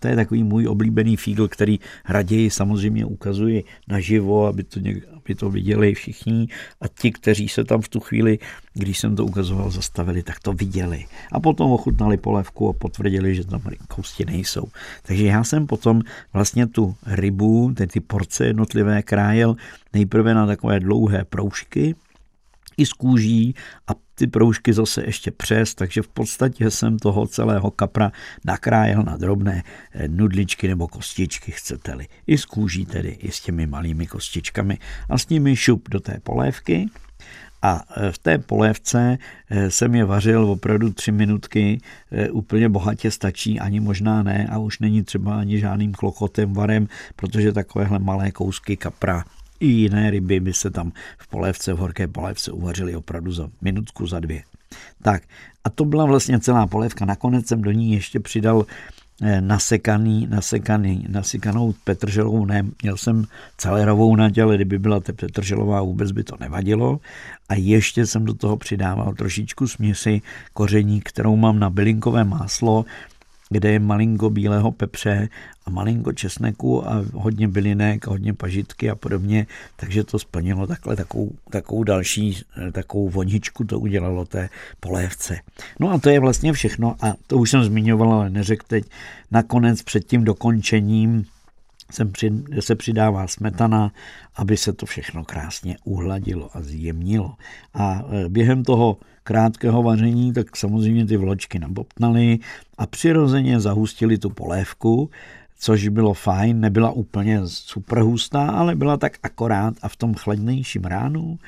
To 0.01 0.09
je 0.09 0.17
takový 0.17 0.43
můj 0.43 0.69
oblíbený 0.69 1.17
fígl, 1.17 1.49
který 1.49 1.81
raději 2.09 2.51
samozřejmě 2.51 3.05
ukazuji 3.05 3.65
naživo, 3.89 4.47
aby 4.47 4.65
to, 4.65 4.81
něk, 4.81 5.09
aby 5.17 5.35
to 5.35 5.51
viděli 5.51 5.95
všichni 5.95 6.49
a 6.81 6.89
ti, 6.89 7.13
kteří 7.13 7.49
se 7.49 7.65
tam 7.65 7.81
v 7.81 7.89
tu 7.89 8.01
chvíli, 8.01 8.39
když 8.75 8.99
jsem 8.99 9.17
to 9.17 9.25
ukazoval, 9.25 9.71
zastavili, 9.71 10.23
tak 10.23 10.41
to 10.41 10.53
viděli. 10.53 11.05
A 11.33 11.41
potom 11.41 11.71
ochutnali 11.71 12.17
polevku 12.17 12.69
a 12.69 12.73
potvrdili, 12.73 13.35
že 13.35 13.47
tam 13.47 13.63
kousti 13.89 14.25
nejsou. 14.25 14.65
Takže 15.03 15.25
já 15.27 15.45
jsem 15.45 15.67
potom 15.67 16.03
vlastně 16.33 16.67
tu 16.67 16.95
rybu, 17.07 17.75
ty 17.93 18.01
porce 18.01 18.47
jednotlivé 18.47 19.03
krájel 19.03 19.57
nejprve 19.93 20.35
na 20.35 20.47
takové 20.47 20.81
dlouhé 20.81 21.25
proužky, 21.25 21.95
i 22.77 22.87
z 22.87 22.93
kůží 22.93 23.55
a 23.87 23.93
ty 24.21 24.27
proužky 24.27 24.73
zase 24.73 25.03
ještě 25.07 25.31
přes, 25.31 25.75
takže 25.75 26.03
v 26.03 26.09
podstatě 26.09 26.71
jsem 26.71 26.99
toho 26.99 27.27
celého 27.27 27.71
kapra 27.71 28.13
nakrájel 28.45 29.03
na 29.03 29.17
drobné 29.17 29.63
eh, 29.93 30.09
nudličky 30.09 30.69
nebo 30.69 30.89
kostičky, 30.89 31.53
chcete-li. 31.53 32.07
I 32.27 32.39
z 32.39 32.45
kůží 32.45 32.87
tedy, 32.87 33.09
i 33.09 33.33
s 33.33 33.41
těmi 33.41 33.67
malými 33.67 34.07
kostičkami. 34.07 34.79
A 35.09 35.19
s 35.19 35.29
nimi 35.29 35.57
šup 35.57 35.89
do 35.89 36.01
té 36.01 36.21
polévky 36.23 36.89
a 37.63 37.85
eh, 37.97 38.13
v 38.13 38.19
té 38.19 38.39
polévce 38.39 39.19
eh, 39.51 39.71
jsem 39.71 39.95
je 39.95 40.05
vařil 40.05 40.45
opravdu 40.45 40.93
tři 40.93 41.13
minutky, 41.13 41.81
úplně 42.33 42.69
bohatě 42.69 43.11
stačí, 43.11 43.61
ani 43.61 43.81
možná 43.81 44.23
ne 44.23 44.49
a 44.51 44.59
už 44.59 44.79
není 44.79 45.03
třeba 45.03 45.41
ani 45.41 45.59
žádným 45.59 45.93
klokotem 45.93 46.53
varem, 46.53 46.89
protože 47.17 47.53
takovéhle 47.53 47.99
malé 47.99 48.31
kousky 48.31 48.77
kapra 48.77 49.25
i 49.61 49.67
jiné 49.67 50.11
ryby 50.11 50.41
by 50.41 50.53
se 50.53 50.71
tam 50.71 50.93
v 51.19 51.29
polévce, 51.29 51.73
v 51.73 51.77
horké 51.77 52.09
polévce 52.09 52.53
uvařily 52.53 52.97
opravdu 52.97 53.33
za 53.33 53.49
minutku, 53.61 54.07
za 54.07 54.21
dvě. 54.21 54.43
Tak 55.03 55.23
a 55.65 55.71
to 55.71 55.85
byla 55.85 56.05
vlastně 56.05 56.41
celá 56.41 56.67
polévka. 56.67 57.05
Nakonec 57.05 57.47
jsem 57.47 57.63
do 57.63 57.73
ní 57.73 57.93
ještě 57.93 58.21
přidal 58.21 58.67
eh, 59.23 59.41
nasekaný, 59.41 60.27
nasekaný, 60.31 61.07
nasekanou 61.09 61.75
petrželovou, 61.85 62.45
ne, 62.45 62.67
měl 62.83 62.97
jsem 62.97 63.25
celerovou 63.57 64.17
naď, 64.17 64.39
ale 64.39 64.55
kdyby 64.57 64.79
byla 64.79 65.01
ta 65.01 65.13
petrželová, 65.13 65.83
vůbec 65.83 66.13
by 66.13 66.25
to 66.25 66.37
nevadilo. 66.41 67.01
A 67.49 67.55
ještě 67.55 68.07
jsem 68.07 68.25
do 68.25 68.35
toho 68.35 68.57
přidával 68.57 69.15
trošičku 69.15 69.69
směsi 69.69 70.23
koření, 70.53 71.01
kterou 71.01 71.37
mám 71.37 71.59
na 71.59 71.71
bylinkové 71.71 72.25
máslo, 72.25 72.85
kde 73.51 73.73
je 73.73 73.79
malinko 73.79 74.31
bílého 74.31 74.73
pepře 74.73 75.29
a 75.67 75.71
malinko 75.71 76.13
česneku 76.13 76.89
a 76.89 77.05
hodně 77.15 77.49
bylinek, 77.49 78.07
hodně 78.07 78.35
pažitky 78.35 78.91
a 78.91 78.95
podobně, 78.95 79.47
takže 79.77 80.05
to 80.05 80.19
splnilo 80.19 80.67
takhle 80.67 80.97
takovou, 80.97 81.33
takovou 81.51 81.85
další, 81.85 82.43
takovou 82.73 83.09
voničku 83.09 83.65
to 83.65 83.81
udělalo 83.81 84.25
té 84.25 84.49
polévce. 84.81 85.39
No 85.81 85.91
a 85.91 85.99
to 85.99 86.11
je 86.11 86.21
vlastně 86.21 86.53
všechno 86.53 86.97
a 87.01 87.15
to 87.27 87.37
už 87.37 87.51
jsem 87.51 87.65
zmiňoval, 87.65 88.13
ale 88.13 88.31
neřekl 88.31 88.65
teď. 88.69 88.85
Nakonec 89.31 89.83
před 89.83 90.07
tím 90.07 90.25
dokončením 90.25 91.25
sem 91.91 92.13
při, 92.13 92.33
se 92.61 92.75
přidává 92.75 93.27
smetana, 93.27 93.93
aby 94.37 94.57
se 94.57 94.73
to 94.73 94.87
všechno 94.87 95.25
krásně 95.25 95.77
uhladilo 95.85 96.51
a 96.57 96.63
zjemnilo. 96.63 97.35
A 97.75 98.05
e, 98.11 98.29
během 98.29 98.65
toho 98.65 98.99
krátkého 99.23 99.83
vaření, 99.83 100.33
tak 100.33 100.57
samozřejmě 100.57 101.07
ty 101.07 101.17
vločky 101.17 101.59
nabobtnaly 101.59 102.39
a 102.79 102.87
přirozeně 102.87 103.61
zahustili 103.61 104.19
tu 104.19 104.31
polévku, 104.31 105.11
což 105.59 105.89
bylo 105.89 106.15
fajn, 106.15 106.61
nebyla 106.61 106.91
úplně 106.91 107.41
super 107.45 107.99
hustá, 107.99 108.51
ale 108.51 108.75
byla 108.75 108.97
tak 108.97 109.13
akorát 109.23 109.75
a 109.83 109.89
v 109.89 109.97
tom 109.97 110.15
chladnějším 110.15 110.85
ránu 110.85 111.39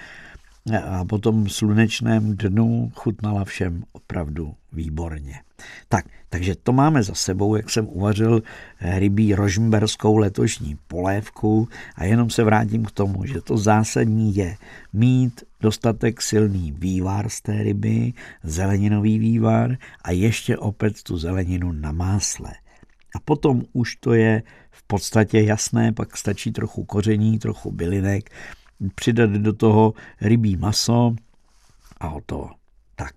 a 0.90 1.04
potom 1.04 1.48
slunečném 1.48 2.36
dnu 2.36 2.92
chutnala 2.94 3.44
všem 3.44 3.84
opravdu 3.92 4.54
výborně. 4.72 5.34
Tak, 5.88 6.04
takže 6.28 6.54
to 6.62 6.72
máme 6.72 7.02
za 7.02 7.14
sebou, 7.14 7.56
jak 7.56 7.70
jsem 7.70 7.88
uvařil 7.88 8.42
rybí 8.80 9.34
rožmberskou 9.34 10.16
letošní 10.16 10.78
polévku 10.88 11.68
a 11.96 12.04
jenom 12.04 12.30
se 12.30 12.44
vrátím 12.44 12.84
k 12.84 12.90
tomu, 12.90 13.24
že 13.24 13.40
to 13.40 13.56
zásadní 13.56 14.36
je 14.36 14.56
mít 14.92 15.44
dostatek 15.62 16.22
silný 16.22 16.72
vývar 16.72 17.28
z 17.28 17.40
té 17.40 17.62
ryby, 17.62 18.12
zeleninový 18.42 19.18
vývar 19.18 19.76
a 20.04 20.10
ještě 20.10 20.56
opět 20.56 21.02
tu 21.02 21.18
zeleninu 21.18 21.72
na 21.72 21.92
másle. 21.92 22.50
A 23.16 23.20
potom 23.24 23.62
už 23.72 23.96
to 23.96 24.14
je 24.14 24.42
v 24.70 24.82
podstatě 24.82 25.42
jasné, 25.42 25.92
pak 25.92 26.16
stačí 26.16 26.52
trochu 26.52 26.84
koření, 26.84 27.38
trochu 27.38 27.70
bylinek, 27.70 28.30
přidat 28.94 29.30
do 29.30 29.52
toho 29.52 29.94
rybí 30.20 30.56
maso 30.56 31.14
a 32.00 32.06
hotovo. 32.06 32.50
Tak. 32.96 33.14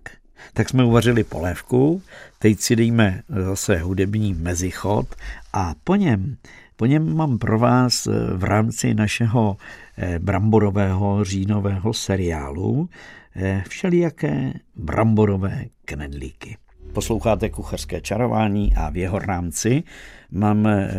Tak 0.52 0.68
jsme 0.68 0.84
uvařili 0.84 1.24
polévku, 1.24 2.02
teď 2.38 2.60
si 2.60 2.76
dejme 2.76 3.22
zase 3.28 3.78
hudební 3.78 4.34
mezichod 4.34 5.14
a 5.52 5.74
po 5.84 5.94
něm, 5.94 6.36
po 6.76 6.86
něm 6.86 7.16
mám 7.16 7.38
pro 7.38 7.58
vás 7.58 8.08
v 8.36 8.44
rámci 8.44 8.94
našeho 8.94 9.56
eh, 9.98 10.18
bramborového 10.18 11.24
říjnového 11.24 11.92
seriálu 11.92 12.88
eh, 13.36 13.64
všelijaké 13.68 14.52
bramborové 14.76 15.64
knedlíky. 15.84 16.56
Posloucháte 16.92 17.50
kuchařské 17.50 18.00
čarování 18.00 18.74
a 18.76 18.90
v 18.90 18.96
jeho 18.96 19.18
rámci 19.18 19.82
mám 20.30 20.66
eh, 20.66 20.90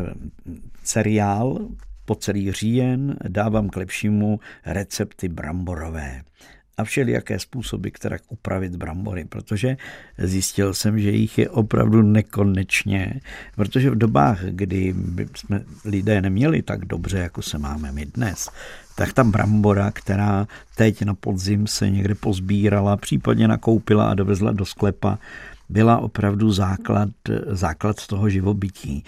seriál 0.83 1.67
po 2.05 2.15
celý 2.15 2.51
říjen 2.51 3.17
dávám 3.27 3.69
k 3.69 3.75
lepšímu 3.75 4.39
recepty 4.65 5.29
bramborové 5.29 6.21
a 6.77 6.83
všelijaké 6.83 7.39
způsoby, 7.39 7.89
které 7.89 8.17
upravit 8.29 8.75
brambory, 8.75 9.25
protože 9.25 9.77
zjistil 10.17 10.73
jsem, 10.73 10.99
že 10.99 11.11
jich 11.11 11.37
je 11.37 11.49
opravdu 11.49 12.01
nekonečně, 12.01 13.21
protože 13.55 13.89
v 13.89 13.97
dobách, 13.97 14.43
kdy 14.43 14.95
jsme 15.35 15.63
lidé 15.85 16.21
neměli 16.21 16.61
tak 16.61 16.85
dobře, 16.85 17.17
jako 17.17 17.41
se 17.41 17.57
máme 17.57 17.91
my 17.91 18.05
dnes, 18.05 18.49
tak 18.95 19.13
ta 19.13 19.23
brambora, 19.23 19.91
která 19.91 20.47
teď 20.75 21.05
na 21.05 21.13
podzim 21.13 21.67
se 21.67 21.89
někde 21.89 22.15
pozbírala, 22.15 22.97
případně 22.97 23.47
nakoupila 23.47 24.09
a 24.09 24.13
dovezla 24.13 24.51
do 24.51 24.65
sklepa, 24.65 25.19
byla 25.69 25.97
opravdu 25.97 26.51
základ, 26.51 27.09
základ 27.47 28.07
toho 28.07 28.29
živobytí. 28.29 29.03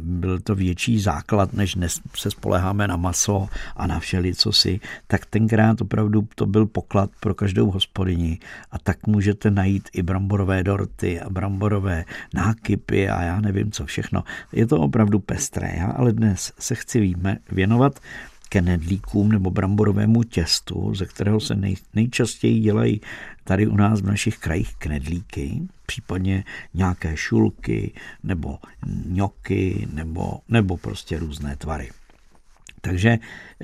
Byl 0.00 0.40
to 0.40 0.54
větší 0.54 1.00
základ, 1.00 1.52
než 1.52 1.74
dnes 1.74 2.00
se 2.16 2.30
spoleháme 2.30 2.88
na 2.88 2.96
maso 2.96 3.48
a 3.76 3.86
na 3.86 4.00
všeli, 4.00 4.34
co 4.34 4.52
si. 4.52 4.80
Tak 5.06 5.26
tenkrát 5.26 5.80
opravdu 5.80 6.28
to 6.34 6.46
byl 6.46 6.66
poklad 6.66 7.10
pro 7.20 7.34
každou 7.34 7.70
hospodyni. 7.70 8.38
A 8.70 8.78
tak 8.78 9.06
můžete 9.06 9.50
najít 9.50 9.88
i 9.92 10.02
bramborové 10.02 10.62
dorty 10.62 11.20
a 11.20 11.30
bramborové 11.30 12.04
nákypy 12.34 13.08
a 13.08 13.22
já 13.22 13.40
nevím 13.40 13.70
co 13.70 13.86
všechno. 13.86 14.24
Je 14.52 14.66
to 14.66 14.80
opravdu 14.80 15.18
pestré. 15.18 15.74
Já 15.78 15.86
ale 15.86 16.12
dnes 16.12 16.52
se 16.58 16.74
chci 16.74 17.14
věnovat 17.52 18.00
knedlíkům 18.48 19.32
nebo 19.32 19.50
bramborovému 19.50 20.22
těstu, 20.22 20.94
ze 20.94 21.06
kterého 21.06 21.40
se 21.40 21.54
nej, 21.54 21.76
nejčastěji 21.94 22.60
dělají 22.60 23.00
tady 23.44 23.66
u 23.66 23.76
nás 23.76 24.00
v 24.00 24.06
našich 24.06 24.38
krajích 24.38 24.74
knedlíky, 24.78 25.62
případně 25.86 26.44
nějaké 26.74 27.16
šulky 27.16 27.92
nebo 28.22 28.58
ňoky 29.06 29.88
nebo, 29.92 30.40
nebo 30.48 30.76
prostě 30.76 31.18
různé 31.18 31.56
tvary. 31.56 31.90
Takže 32.86 33.18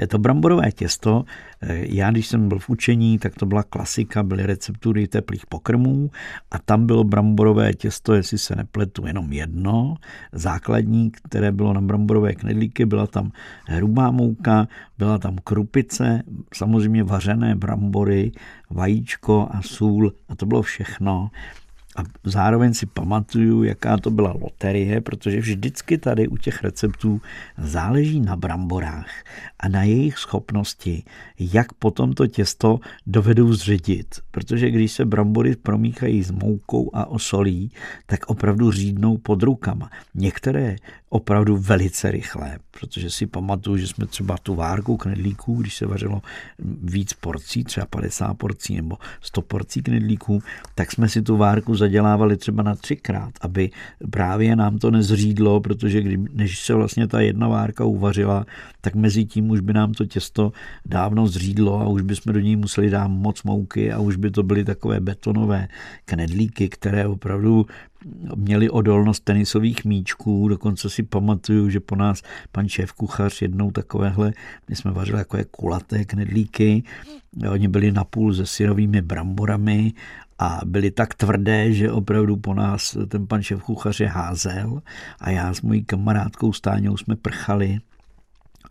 to 0.08 0.18
bramborové 0.18 0.72
těsto, 0.72 1.24
eh, 1.62 1.78
já 1.88 2.10
když 2.10 2.26
jsem 2.26 2.48
byl 2.48 2.58
v 2.58 2.70
učení, 2.70 3.18
tak 3.18 3.34
to 3.34 3.46
byla 3.46 3.62
klasika, 3.62 4.22
byly 4.22 4.46
receptury 4.46 5.08
teplých 5.08 5.46
pokrmů 5.46 6.10
a 6.50 6.58
tam 6.58 6.86
bylo 6.86 7.04
bramborové 7.04 7.72
těsto, 7.72 8.14
jestli 8.14 8.38
se 8.38 8.56
nepletu, 8.56 9.06
jenom 9.06 9.32
jedno, 9.32 9.96
základní, 10.32 11.10
které 11.10 11.52
bylo 11.52 11.72
na 11.72 11.80
bramborové 11.80 12.34
knedlíky, 12.34 12.86
byla 12.86 13.06
tam 13.06 13.32
hrubá 13.66 14.10
mouka, 14.10 14.68
byla 14.98 15.18
tam 15.18 15.36
krupice, 15.44 16.22
samozřejmě 16.54 17.04
vařené 17.04 17.54
brambory, 17.54 18.32
vajíčko 18.70 19.48
a 19.50 19.62
sůl 19.62 20.12
a 20.28 20.34
to 20.34 20.46
bylo 20.46 20.62
všechno. 20.62 21.30
A 21.96 22.02
zároveň 22.24 22.74
si 22.74 22.86
pamatuju, 22.86 23.62
jaká 23.62 23.96
to 23.96 24.10
byla 24.10 24.32
loterie, 24.40 25.00
protože 25.00 25.40
vždycky 25.40 25.98
tady 25.98 26.28
u 26.28 26.36
těch 26.36 26.62
receptů 26.62 27.20
záleží 27.58 28.20
na 28.20 28.36
bramborách 28.36 29.24
a 29.60 29.68
na 29.68 29.82
jejich 29.82 30.18
schopnosti, 30.18 31.02
jak 31.38 31.72
potom 31.72 32.12
to 32.12 32.26
těsto 32.26 32.80
dovedou 33.06 33.52
zředit. 33.52 34.20
Protože 34.30 34.70
když 34.70 34.92
se 34.92 35.04
brambory 35.04 35.56
promíchají 35.56 36.22
s 36.22 36.30
moukou 36.30 36.90
a 36.92 37.06
osolí, 37.06 37.70
tak 38.06 38.26
opravdu 38.26 38.70
řídnou 38.70 39.18
pod 39.18 39.42
rukama. 39.42 39.90
Některé 40.14 40.76
opravdu 41.12 41.56
velice 41.56 42.10
rychlé, 42.10 42.58
protože 42.70 43.10
si 43.10 43.26
pamatuju, 43.26 43.76
že 43.76 43.86
jsme 43.86 44.06
třeba 44.06 44.36
tu 44.42 44.54
várku 44.54 44.96
knedlíků, 44.96 45.54
když 45.54 45.76
se 45.76 45.86
vařilo 45.86 46.22
víc 46.82 47.12
porcí, 47.12 47.64
třeba 47.64 47.86
50 47.86 48.34
porcí 48.34 48.76
nebo 48.76 48.96
100 49.20 49.42
porcí 49.42 49.82
knedlíků, 49.82 50.42
tak 50.74 50.92
jsme 50.92 51.08
si 51.08 51.22
tu 51.22 51.36
várku 51.36 51.76
zadělávali 51.76 52.36
třeba 52.36 52.62
na 52.62 52.74
třikrát, 52.74 53.32
aby 53.40 53.70
právě 54.10 54.56
nám 54.56 54.78
to 54.78 54.90
nezřídlo, 54.90 55.60
protože 55.60 56.02
když, 56.02 56.18
než 56.32 56.58
se 56.58 56.74
vlastně 56.74 57.06
ta 57.06 57.20
jedna 57.20 57.48
várka 57.48 57.84
uvařila, 57.84 58.46
tak 58.84 58.94
mezi 58.94 59.24
tím 59.24 59.50
už 59.50 59.60
by 59.60 59.72
nám 59.72 59.92
to 59.92 60.06
těsto 60.06 60.52
dávno 60.86 61.26
zřídlo 61.26 61.80
a 61.80 61.88
už 61.88 62.02
bychom 62.02 62.32
do 62.32 62.40
něj 62.40 62.56
museli 62.56 62.90
dát 62.90 63.08
moc 63.08 63.42
mouky 63.42 63.92
a 63.92 63.98
už 63.98 64.16
by 64.16 64.30
to 64.30 64.42
byly 64.42 64.64
takové 64.64 65.00
betonové 65.00 65.68
knedlíky, 66.04 66.68
které 66.68 67.06
opravdu 67.06 67.66
měli 68.36 68.70
odolnost 68.70 69.24
tenisových 69.24 69.84
míčků, 69.84 70.48
dokonce 70.48 70.90
si 70.90 71.02
pamatuju, 71.02 71.70
že 71.70 71.80
po 71.80 71.96
nás 71.96 72.22
pan 72.52 72.68
šéf 72.68 72.92
kuchař 72.92 73.42
jednou 73.42 73.70
takovéhle, 73.70 74.32
my 74.68 74.76
jsme 74.76 74.90
vařili 74.90 75.18
takové 75.18 75.44
kulaté 75.44 76.04
knedlíky, 76.04 76.82
oni 77.50 77.68
byli 77.68 77.92
napůl 77.92 78.34
se 78.34 78.46
syrovými 78.46 79.02
bramborami 79.02 79.92
a 80.38 80.60
byly 80.64 80.90
tak 80.90 81.14
tvrdé, 81.14 81.72
že 81.72 81.92
opravdu 81.92 82.36
po 82.36 82.54
nás 82.54 82.96
ten 83.08 83.26
pan 83.26 83.42
šéf 83.42 83.62
kuchař 83.62 84.00
je 84.00 84.08
házel 84.08 84.82
a 85.20 85.30
já 85.30 85.54
s 85.54 85.60
mojí 85.60 85.84
kamarádkou 85.84 86.52
Stáňou 86.52 86.96
jsme 86.96 87.16
prchali 87.16 87.78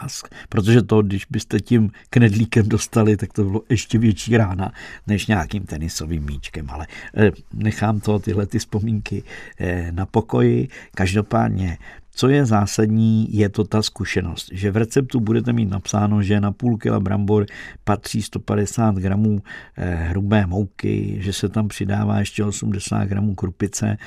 a 0.01 0.07
protože 0.49 0.81
to, 0.81 1.01
když 1.01 1.25
byste 1.29 1.59
tím 1.59 1.91
knedlíkem 2.09 2.69
dostali, 2.69 3.17
tak 3.17 3.33
to 3.33 3.43
bylo 3.43 3.61
ještě 3.69 3.97
větší 3.97 4.37
rána 4.37 4.71
než 5.07 5.27
nějakým 5.27 5.63
tenisovým 5.63 6.25
míčkem. 6.25 6.69
Ale 6.69 6.87
eh, 7.17 7.31
nechám 7.53 7.99
to, 7.99 8.19
tyhle 8.19 8.45
ty 8.45 8.59
vzpomínky 8.59 9.23
eh, 9.59 9.91
na 9.91 10.05
pokoji. 10.05 10.67
Každopádně 10.95 11.77
co 12.13 12.29
je 12.29 12.45
zásadní, 12.45 13.27
je 13.37 13.49
to 13.49 13.63
ta 13.63 13.81
zkušenost, 13.81 14.49
že 14.51 14.71
v 14.71 14.77
receptu 14.77 15.19
budete 15.19 15.53
mít 15.53 15.69
napsáno, 15.69 16.23
že 16.23 16.41
na 16.41 16.51
půl 16.51 16.77
kila 16.77 16.99
brambor 16.99 17.45
patří 17.83 18.21
150 18.21 18.95
gramů 18.95 19.41
eh, 19.77 19.95
hrubé 19.95 20.45
mouky, 20.45 21.17
že 21.19 21.33
se 21.33 21.49
tam 21.49 21.67
přidává 21.67 22.19
ještě 22.19 22.43
80 22.43 23.05
gramů 23.05 23.35
krupice, 23.35 23.97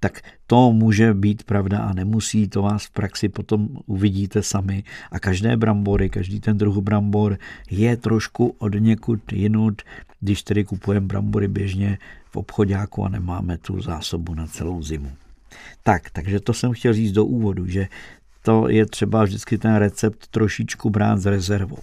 tak 0.00 0.20
to 0.46 0.72
může 0.72 1.14
být 1.14 1.42
pravda 1.42 1.78
a 1.78 1.92
nemusí, 1.92 2.48
to 2.48 2.62
vás 2.62 2.86
v 2.86 2.90
praxi 2.90 3.28
potom 3.28 3.68
uvidíte 3.86 4.42
sami. 4.42 4.84
A 5.10 5.18
každé 5.18 5.56
brambory, 5.56 6.10
každý 6.10 6.40
ten 6.40 6.58
druh 6.58 6.76
brambor 6.76 7.38
je 7.70 7.96
trošku 7.96 8.54
od 8.58 8.74
někud 8.74 9.32
jinut, 9.32 9.82
když 10.20 10.42
tedy 10.42 10.64
kupujeme 10.64 11.06
brambory 11.06 11.48
běžně 11.48 11.98
v 12.30 12.36
obchodáku 12.36 13.04
a 13.04 13.08
nemáme 13.08 13.58
tu 13.58 13.80
zásobu 13.80 14.34
na 14.34 14.46
celou 14.46 14.82
zimu. 14.82 15.10
Tak, 15.82 16.10
takže 16.10 16.40
to 16.40 16.52
jsem 16.52 16.72
chtěl 16.72 16.92
říct 16.92 17.12
do 17.12 17.24
úvodu, 17.24 17.66
že 17.66 17.88
to 18.42 18.68
je 18.68 18.86
třeba 18.86 19.24
vždycky 19.24 19.58
ten 19.58 19.74
recept 19.74 20.26
trošičku 20.26 20.90
brát 20.90 21.18
s 21.20 21.26
rezervou. 21.26 21.82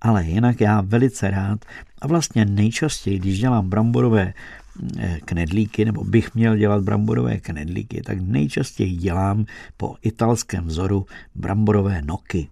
Ale 0.00 0.24
jinak 0.24 0.60
já 0.60 0.80
velice 0.80 1.30
rád 1.30 1.64
a 2.02 2.06
vlastně 2.06 2.44
nejčastěji, 2.44 3.18
když 3.18 3.38
dělám 3.38 3.68
bramborové 3.68 4.34
eh, 4.98 5.18
knedlíky, 5.24 5.84
nebo 5.84 6.04
bych 6.04 6.34
měl 6.34 6.56
dělat 6.56 6.84
bramborové 6.84 7.36
knedlíky, 7.40 8.02
tak 8.02 8.20
nejčastěji 8.20 8.96
dělám 8.96 9.46
po 9.76 9.96
italském 10.02 10.66
vzoru 10.66 11.06
bramborové 11.34 12.02
noky. 12.02 12.48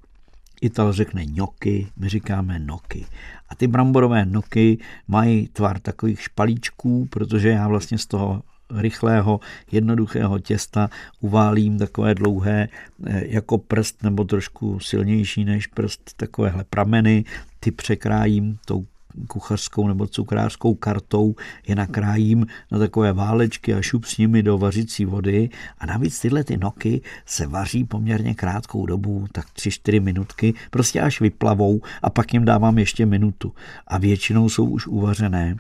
Ital 0.61 0.93
řekne 0.93 1.25
ňoky, 1.27 1.87
my 1.97 2.09
říkáme 2.09 2.59
noky. 2.59 3.07
A 3.49 3.55
ty 3.55 3.67
bramborové 3.67 4.27
noky 4.27 4.79
mají 5.09 5.49
tvar 5.49 5.79
takových 5.79 6.21
špalíčků, 6.21 7.07
protože 7.11 7.49
já 7.49 7.69
vlastně 7.69 7.99
z 7.99 8.07
toho 8.07 8.43
rychlého, 8.75 9.41
jednoduchého 9.73 10.39
těsta 10.39 10.91
uválím 11.21 11.79
takové 11.79 12.15
dlouhé 12.15 12.69
eh, 13.07 13.23
jako 13.27 13.59
prst 13.59 14.03
nebo 14.03 14.25
trošku 14.25 14.81
silnější 14.81 15.45
než 15.45 15.67
prst 15.67 16.01
takovéhle 16.17 16.65
prameny, 16.65 17.25
ty 17.61 17.71
překrájím 17.71 18.59
tou 18.65 18.87
kuchařskou 19.29 19.89
nebo 19.89 20.07
cukrářskou 20.07 20.75
kartou 20.75 21.35
je 21.67 21.75
nakrájím 21.75 22.47
na 22.71 22.79
takové 22.79 23.13
válečky 23.13 23.75
a 23.75 23.83
šup 23.83 24.05
s 24.05 24.19
nimi 24.19 24.43
do 24.43 24.59
vařící 24.59 25.05
vody. 25.05 25.49
A 25.79 25.87
navíc 25.87 26.21
tyhle 26.21 26.45
ty 26.45 26.57
noky 26.57 27.01
se 27.27 27.47
vaří 27.47 27.85
poměrně 27.85 28.35
krátkou 28.35 28.87
dobu, 28.87 29.27
tak 29.33 29.47
3-4 29.47 30.03
minutky, 30.03 30.55
prostě 30.71 31.01
až 31.01 31.21
vyplavou 31.21 31.81
a 32.03 32.11
pak 32.11 32.35
jim 32.35 32.45
dávám 32.45 32.79
ještě 32.79 33.07
minutu. 33.07 33.53
A 33.87 33.99
většinou 33.99 34.49
jsou 34.49 34.65
už 34.65 34.87
uvařené 34.87 35.57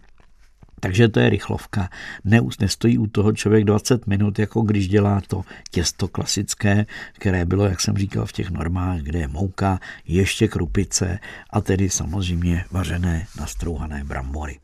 takže 0.80 1.08
to 1.08 1.20
je 1.20 1.30
rychlovka. 1.30 1.90
Ne, 2.24 2.40
nestojí 2.60 2.98
u 2.98 3.06
toho 3.06 3.32
člověk 3.32 3.64
20 3.64 4.06
minut, 4.06 4.38
jako 4.38 4.60
když 4.62 4.88
dělá 4.88 5.20
to 5.26 5.42
těsto 5.70 6.08
klasické, 6.08 6.86
které 7.12 7.44
bylo, 7.44 7.64
jak 7.64 7.80
jsem 7.80 7.96
říkal, 7.96 8.26
v 8.26 8.32
těch 8.32 8.50
normách, 8.50 9.00
kde 9.00 9.18
je 9.18 9.28
mouka, 9.28 9.80
ještě 10.06 10.48
krupice 10.48 11.18
a 11.50 11.60
tedy 11.60 11.90
samozřejmě 11.90 12.64
vařené 12.70 13.26
nastrouhané 13.40 14.04
brambory. 14.04 14.58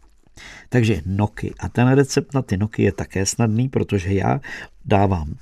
Takže 0.68 1.02
noky. 1.06 1.54
A 1.58 1.68
ten 1.68 1.88
recept 1.88 2.34
na 2.34 2.42
ty 2.42 2.56
noky 2.56 2.82
je 2.82 2.92
také 2.92 3.26
snadný, 3.26 3.68
protože 3.68 4.14
já 4.14 4.40
dávám 4.84 5.34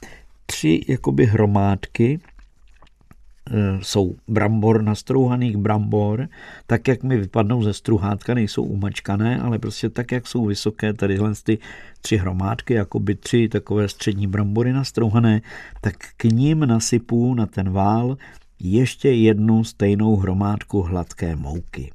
tři 0.46 0.80
jakoby 0.88 1.26
hromádky 1.26 2.20
jsou 3.82 4.16
brambor, 4.28 4.82
nastrouhaných 4.82 5.56
brambor, 5.56 6.28
tak 6.66 6.88
jak 6.88 7.02
mi 7.02 7.16
vypadnou 7.16 7.62
ze 7.62 7.72
struhátka, 7.72 8.34
nejsou 8.34 8.62
umačkané, 8.62 9.40
ale 9.40 9.58
prostě 9.58 9.88
tak, 9.88 10.12
jak 10.12 10.26
jsou 10.26 10.46
vysoké 10.46 10.92
tadyhle 10.92 11.32
ty 11.42 11.58
tři 12.00 12.16
hromádky, 12.16 12.74
jako 12.74 12.98
by 12.98 13.14
tři 13.14 13.48
takové 13.48 13.88
střední 13.88 14.26
brambory 14.26 14.72
nastrouhané, 14.72 15.40
tak 15.80 15.94
k 16.16 16.24
ním 16.24 16.60
nasypu 16.60 17.34
na 17.34 17.46
ten 17.46 17.70
vál 17.70 18.16
ještě 18.60 19.10
jednu 19.10 19.64
stejnou 19.64 20.16
hromádku 20.16 20.82
hladké 20.82 21.36
mouky. 21.36 21.90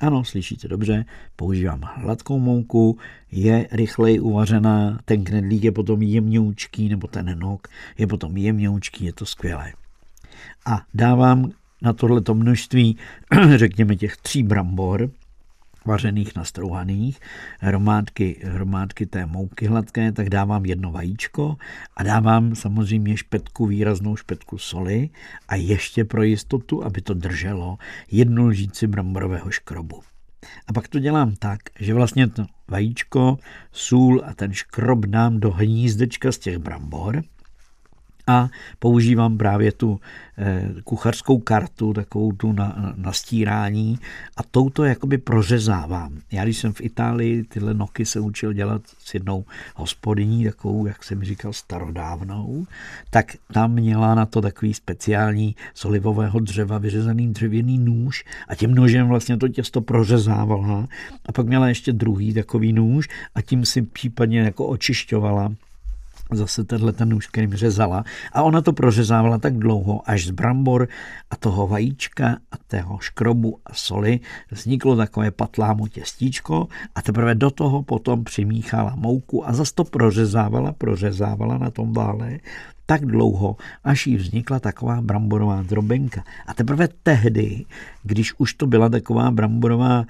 Ano, 0.00 0.24
slyšíte 0.24 0.68
dobře, 0.68 1.04
používám 1.36 1.80
hladkou 1.94 2.38
mouku, 2.38 2.98
je 3.32 3.68
rychleji 3.72 4.20
uvařená, 4.20 4.98
ten 5.04 5.24
knedlík 5.24 5.64
je 5.64 5.72
potom 5.72 6.02
jemňoučký, 6.02 6.88
nebo 6.88 7.06
ten 7.06 7.38
nok 7.38 7.68
je 7.98 8.06
potom 8.06 8.36
jemňoučký, 8.36 9.04
je 9.04 9.12
to 9.12 9.26
skvělé 9.26 9.72
a 10.66 10.82
dávám 10.94 11.50
na 11.82 11.92
tohleto 11.92 12.34
množství, 12.34 12.96
řekněme 13.56 13.96
těch 13.96 14.16
tří 14.16 14.42
brambor, 14.42 15.10
vařených, 15.86 16.36
nastrouhaných, 16.36 17.20
hromádky, 17.60 18.40
hromádky 18.44 19.06
té 19.06 19.26
mouky 19.26 19.66
hladké, 19.66 20.12
tak 20.12 20.30
dávám 20.30 20.64
jedno 20.64 20.92
vajíčko 20.92 21.56
a 21.96 22.02
dávám 22.02 22.54
samozřejmě 22.54 23.16
špetku, 23.16 23.66
výraznou 23.66 24.16
špetku 24.16 24.58
soli 24.58 25.10
a 25.48 25.54
ještě 25.54 26.04
pro 26.04 26.22
jistotu, 26.22 26.84
aby 26.84 27.00
to 27.00 27.14
drželo, 27.14 27.78
jednu 28.10 28.46
lžíci 28.46 28.86
bramborového 28.86 29.50
škrobu. 29.50 30.00
A 30.66 30.72
pak 30.72 30.88
to 30.88 30.98
dělám 30.98 31.34
tak, 31.38 31.60
že 31.80 31.94
vlastně 31.94 32.28
to 32.28 32.46
vajíčko, 32.68 33.38
sůl 33.72 34.22
a 34.26 34.34
ten 34.34 34.52
škrob 34.52 35.06
dám 35.06 35.40
do 35.40 35.50
hnízdečka 35.50 36.32
z 36.32 36.38
těch 36.38 36.58
brambor– 36.58 37.22
a 38.26 38.48
používám 38.78 39.38
právě 39.38 39.72
tu 39.72 40.00
eh, 40.38 40.68
kuchařskou 40.84 41.38
kartu, 41.38 41.92
takovou 41.92 42.32
tu 42.32 42.52
na, 42.52 42.94
na 42.96 43.12
stírání 43.12 43.98
a 44.36 44.42
touto 44.42 44.84
jakoby 44.84 45.18
prořezávám. 45.18 46.18
Já 46.32 46.44
když 46.44 46.58
jsem 46.58 46.72
v 46.72 46.80
Itálii 46.80 47.44
tyhle 47.44 47.74
noky 47.74 48.06
se 48.06 48.20
učil 48.20 48.52
dělat 48.52 48.82
s 48.98 49.14
jednou 49.14 49.44
hospodyní, 49.74 50.44
takovou, 50.44 50.86
jak 50.86 51.04
jsem 51.04 51.24
říkal, 51.24 51.52
starodávnou, 51.52 52.66
tak 53.10 53.32
tam 53.52 53.72
měla 53.72 54.14
na 54.14 54.26
to 54.26 54.40
takový 54.40 54.74
speciální 54.74 55.56
solivového 55.74 56.40
dřeva 56.40 56.78
vyřezaný 56.78 57.32
dřevěný 57.32 57.78
nůž 57.78 58.24
a 58.48 58.54
tím 58.54 58.74
nožem 58.74 59.08
vlastně 59.08 59.36
to 59.36 59.48
těsto 59.48 59.80
prořezávala 59.80 60.88
a 61.26 61.32
pak 61.32 61.46
měla 61.46 61.68
ještě 61.68 61.92
druhý 61.92 62.34
takový 62.34 62.72
nůž 62.72 63.08
a 63.34 63.42
tím 63.42 63.64
si 63.64 63.82
případně 63.82 64.40
jako 64.40 64.66
očišťovala 64.66 65.52
zase 66.32 66.64
tenhle 66.64 66.92
ten 66.92 67.08
nůž, 67.08 67.26
kterým 67.26 67.54
řezala 67.54 68.04
a 68.32 68.42
ona 68.42 68.60
to 68.60 68.72
prořezávala 68.72 69.38
tak 69.38 69.58
dlouho, 69.58 70.10
až 70.10 70.26
z 70.26 70.30
brambor 70.30 70.88
a 71.30 71.36
toho 71.36 71.66
vajíčka 71.66 72.36
a 72.52 72.56
toho 72.66 72.98
škrobu 72.98 73.58
a 73.66 73.74
soli 73.74 74.20
vzniklo 74.50 74.96
takové 74.96 75.30
patlámo 75.30 75.88
těstíčko 75.88 76.68
a 76.94 77.02
teprve 77.02 77.34
do 77.34 77.50
toho 77.50 77.82
potom 77.82 78.24
přimíchala 78.24 78.94
mouku 78.96 79.48
a 79.48 79.52
zase 79.52 79.74
to 79.74 79.84
prořezávala, 79.84 80.72
prořezávala 80.72 81.58
na 81.58 81.70
tom 81.70 81.92
vále 81.92 82.38
tak 82.86 83.06
dlouho, 83.06 83.56
až 83.84 84.06
jí 84.06 84.16
vznikla 84.16 84.60
taková 84.60 85.00
bramborová 85.00 85.62
drobenka. 85.62 86.24
A 86.46 86.54
teprve 86.54 86.88
tehdy, 87.02 87.64
když 88.02 88.34
už 88.38 88.54
to 88.54 88.66
byla 88.66 88.88
taková 88.88 89.30
bramborová 89.30 90.04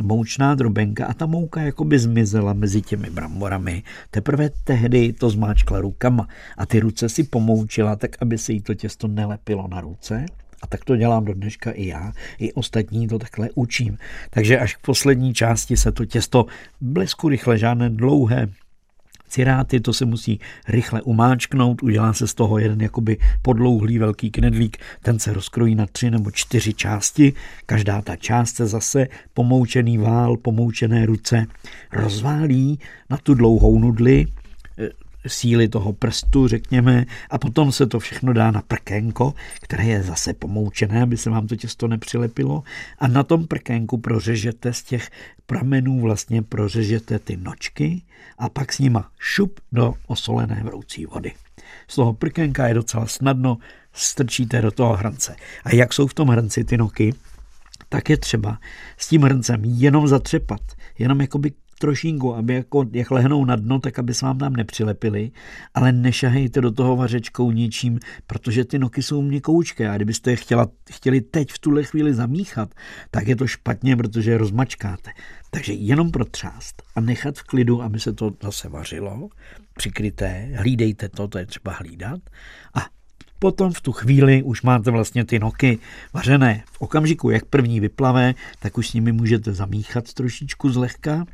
moučná 0.00 0.54
drobenka 0.54 1.06
a 1.06 1.14
ta 1.14 1.26
mouka 1.26 1.60
jakoby 1.60 1.98
zmizela 1.98 2.52
mezi 2.52 2.82
těmi 2.82 3.10
bramborami. 3.10 3.82
Teprve 4.10 4.50
tehdy 4.64 5.12
to 5.12 5.30
zmáčkla 5.30 5.80
rukama 5.80 6.28
a 6.56 6.66
ty 6.66 6.80
ruce 6.80 7.08
si 7.08 7.24
pomoučila 7.24 7.96
tak, 7.96 8.10
aby 8.20 8.38
se 8.38 8.52
jí 8.52 8.60
to 8.60 8.74
těsto 8.74 9.08
nelepilo 9.08 9.68
na 9.68 9.80
ruce. 9.80 10.26
A 10.62 10.66
tak 10.66 10.84
to 10.84 10.96
dělám 10.96 11.24
do 11.24 11.34
dneška 11.34 11.70
i 11.70 11.86
já, 11.86 12.12
i 12.38 12.52
ostatní 12.52 13.08
to 13.08 13.18
takhle 13.18 13.48
učím. 13.54 13.98
Takže 14.30 14.58
až 14.58 14.76
k 14.76 14.80
poslední 14.80 15.34
části 15.34 15.76
se 15.76 15.92
to 15.92 16.04
těsto 16.04 16.46
blesku 16.80 17.28
rychle, 17.28 17.58
žádné 17.58 17.90
dlouhé 17.90 18.48
ciráty, 19.32 19.80
to 19.80 19.92
se 19.92 20.04
musí 20.04 20.40
rychle 20.68 21.02
umáčknout, 21.02 21.82
udělá 21.82 22.12
se 22.12 22.26
z 22.28 22.34
toho 22.34 22.58
jeden 22.58 22.80
jakoby 22.80 23.16
podlouhlý 23.42 23.98
velký 23.98 24.30
knedlík, 24.30 24.76
ten 25.02 25.18
se 25.18 25.32
rozkrojí 25.32 25.74
na 25.74 25.86
tři 25.86 26.10
nebo 26.10 26.30
čtyři 26.30 26.74
části, 26.74 27.32
každá 27.66 28.02
ta 28.02 28.16
část 28.16 28.56
se 28.56 28.66
zase 28.66 29.06
pomoučený 29.34 29.98
vál, 29.98 30.36
pomoučené 30.36 31.06
ruce 31.06 31.46
rozválí 31.92 32.78
na 33.10 33.16
tu 33.16 33.34
dlouhou 33.34 33.78
nudli, 33.78 34.26
síly 35.26 35.68
toho 35.68 35.92
prstu, 35.92 36.48
řekněme, 36.48 37.04
a 37.30 37.38
potom 37.38 37.72
se 37.72 37.86
to 37.86 37.98
všechno 37.98 38.32
dá 38.32 38.50
na 38.50 38.62
prkénko, 38.62 39.34
které 39.60 39.84
je 39.84 40.02
zase 40.02 40.34
pomoučené, 40.34 41.02
aby 41.02 41.16
se 41.16 41.30
vám 41.30 41.46
to 41.46 41.56
těsto 41.56 41.88
nepřilepilo 41.88 42.62
a 42.98 43.08
na 43.08 43.22
tom 43.22 43.46
prkénku 43.46 43.98
prořežete 43.98 44.72
z 44.72 44.82
těch 44.82 45.10
pramenů 45.46 46.00
vlastně 46.00 46.42
prořežete 46.42 47.18
ty 47.18 47.36
nočky 47.36 48.02
a 48.38 48.48
pak 48.48 48.72
s 48.72 48.78
nima 48.78 49.10
šup 49.18 49.60
do 49.72 49.94
osolené 50.06 50.62
vroucí 50.64 51.06
vody. 51.06 51.32
Z 51.88 51.94
toho 51.94 52.12
prkénka 52.12 52.68
je 52.68 52.74
docela 52.74 53.06
snadno, 53.06 53.58
strčíte 53.92 54.62
do 54.62 54.70
toho 54.70 54.96
hrnce. 54.96 55.36
A 55.64 55.74
jak 55.74 55.92
jsou 55.92 56.06
v 56.06 56.14
tom 56.14 56.28
hrnci 56.28 56.64
ty 56.64 56.76
noky, 56.76 57.14
tak 57.88 58.10
je 58.10 58.16
třeba 58.16 58.58
s 58.96 59.08
tím 59.08 59.22
hrncem 59.22 59.64
jenom 59.64 60.08
zatřepat, 60.08 60.60
jenom 60.98 61.20
jakoby 61.20 61.52
trošinku, 61.78 62.34
aby 62.34 62.54
jako, 62.54 62.84
jak 62.92 63.10
lehnou 63.10 63.44
na 63.44 63.56
dno, 63.56 63.78
tak 63.78 63.98
aby 63.98 64.14
se 64.14 64.26
vám 64.26 64.38
tam 64.38 64.56
nepřilepili, 64.56 65.30
ale 65.74 65.92
nešahejte 65.92 66.60
do 66.60 66.70
toho 66.70 66.96
vařečkou 66.96 67.50
ničím, 67.50 67.98
protože 68.26 68.64
ty 68.64 68.78
noky 68.78 69.02
jsou 69.02 69.22
měkoučké 69.22 69.90
a 69.90 69.96
kdybyste 69.96 70.30
je 70.30 70.36
chtěla, 70.36 70.68
chtěli 70.90 71.20
teď 71.20 71.52
v 71.52 71.58
tuhle 71.58 71.82
chvíli 71.82 72.14
zamíchat, 72.14 72.74
tak 73.10 73.26
je 73.26 73.36
to 73.36 73.46
špatně, 73.46 73.96
protože 73.96 74.30
je 74.30 74.38
rozmačkáte. 74.38 75.10
Takže 75.50 75.72
jenom 75.72 76.10
protřást 76.10 76.82
a 76.96 77.00
nechat 77.00 77.38
v 77.38 77.42
klidu, 77.42 77.82
aby 77.82 78.00
se 78.00 78.12
to 78.12 78.30
zase 78.42 78.68
vařilo, 78.68 79.28
přikryté, 79.76 80.48
hlídejte 80.56 81.08
to, 81.08 81.28
to 81.28 81.38
je 81.38 81.46
třeba 81.46 81.72
hlídat 81.72 82.20
a 82.74 82.86
potom 83.42 83.72
v 83.72 83.80
tu 83.80 83.92
chvíli 83.92 84.42
už 84.42 84.62
máte 84.62 84.90
vlastně 84.90 85.24
ty 85.24 85.38
noky 85.38 85.78
vařené. 86.12 86.64
V 86.72 86.80
okamžiku, 86.80 87.30
jak 87.30 87.44
první 87.44 87.80
vyplavé, 87.80 88.34
tak 88.58 88.78
už 88.78 88.88
s 88.88 88.94
nimi 88.94 89.12
můžete 89.12 89.52
zamíchat 89.52 90.12
trošičku 90.12 90.70
zlehka 90.70 91.24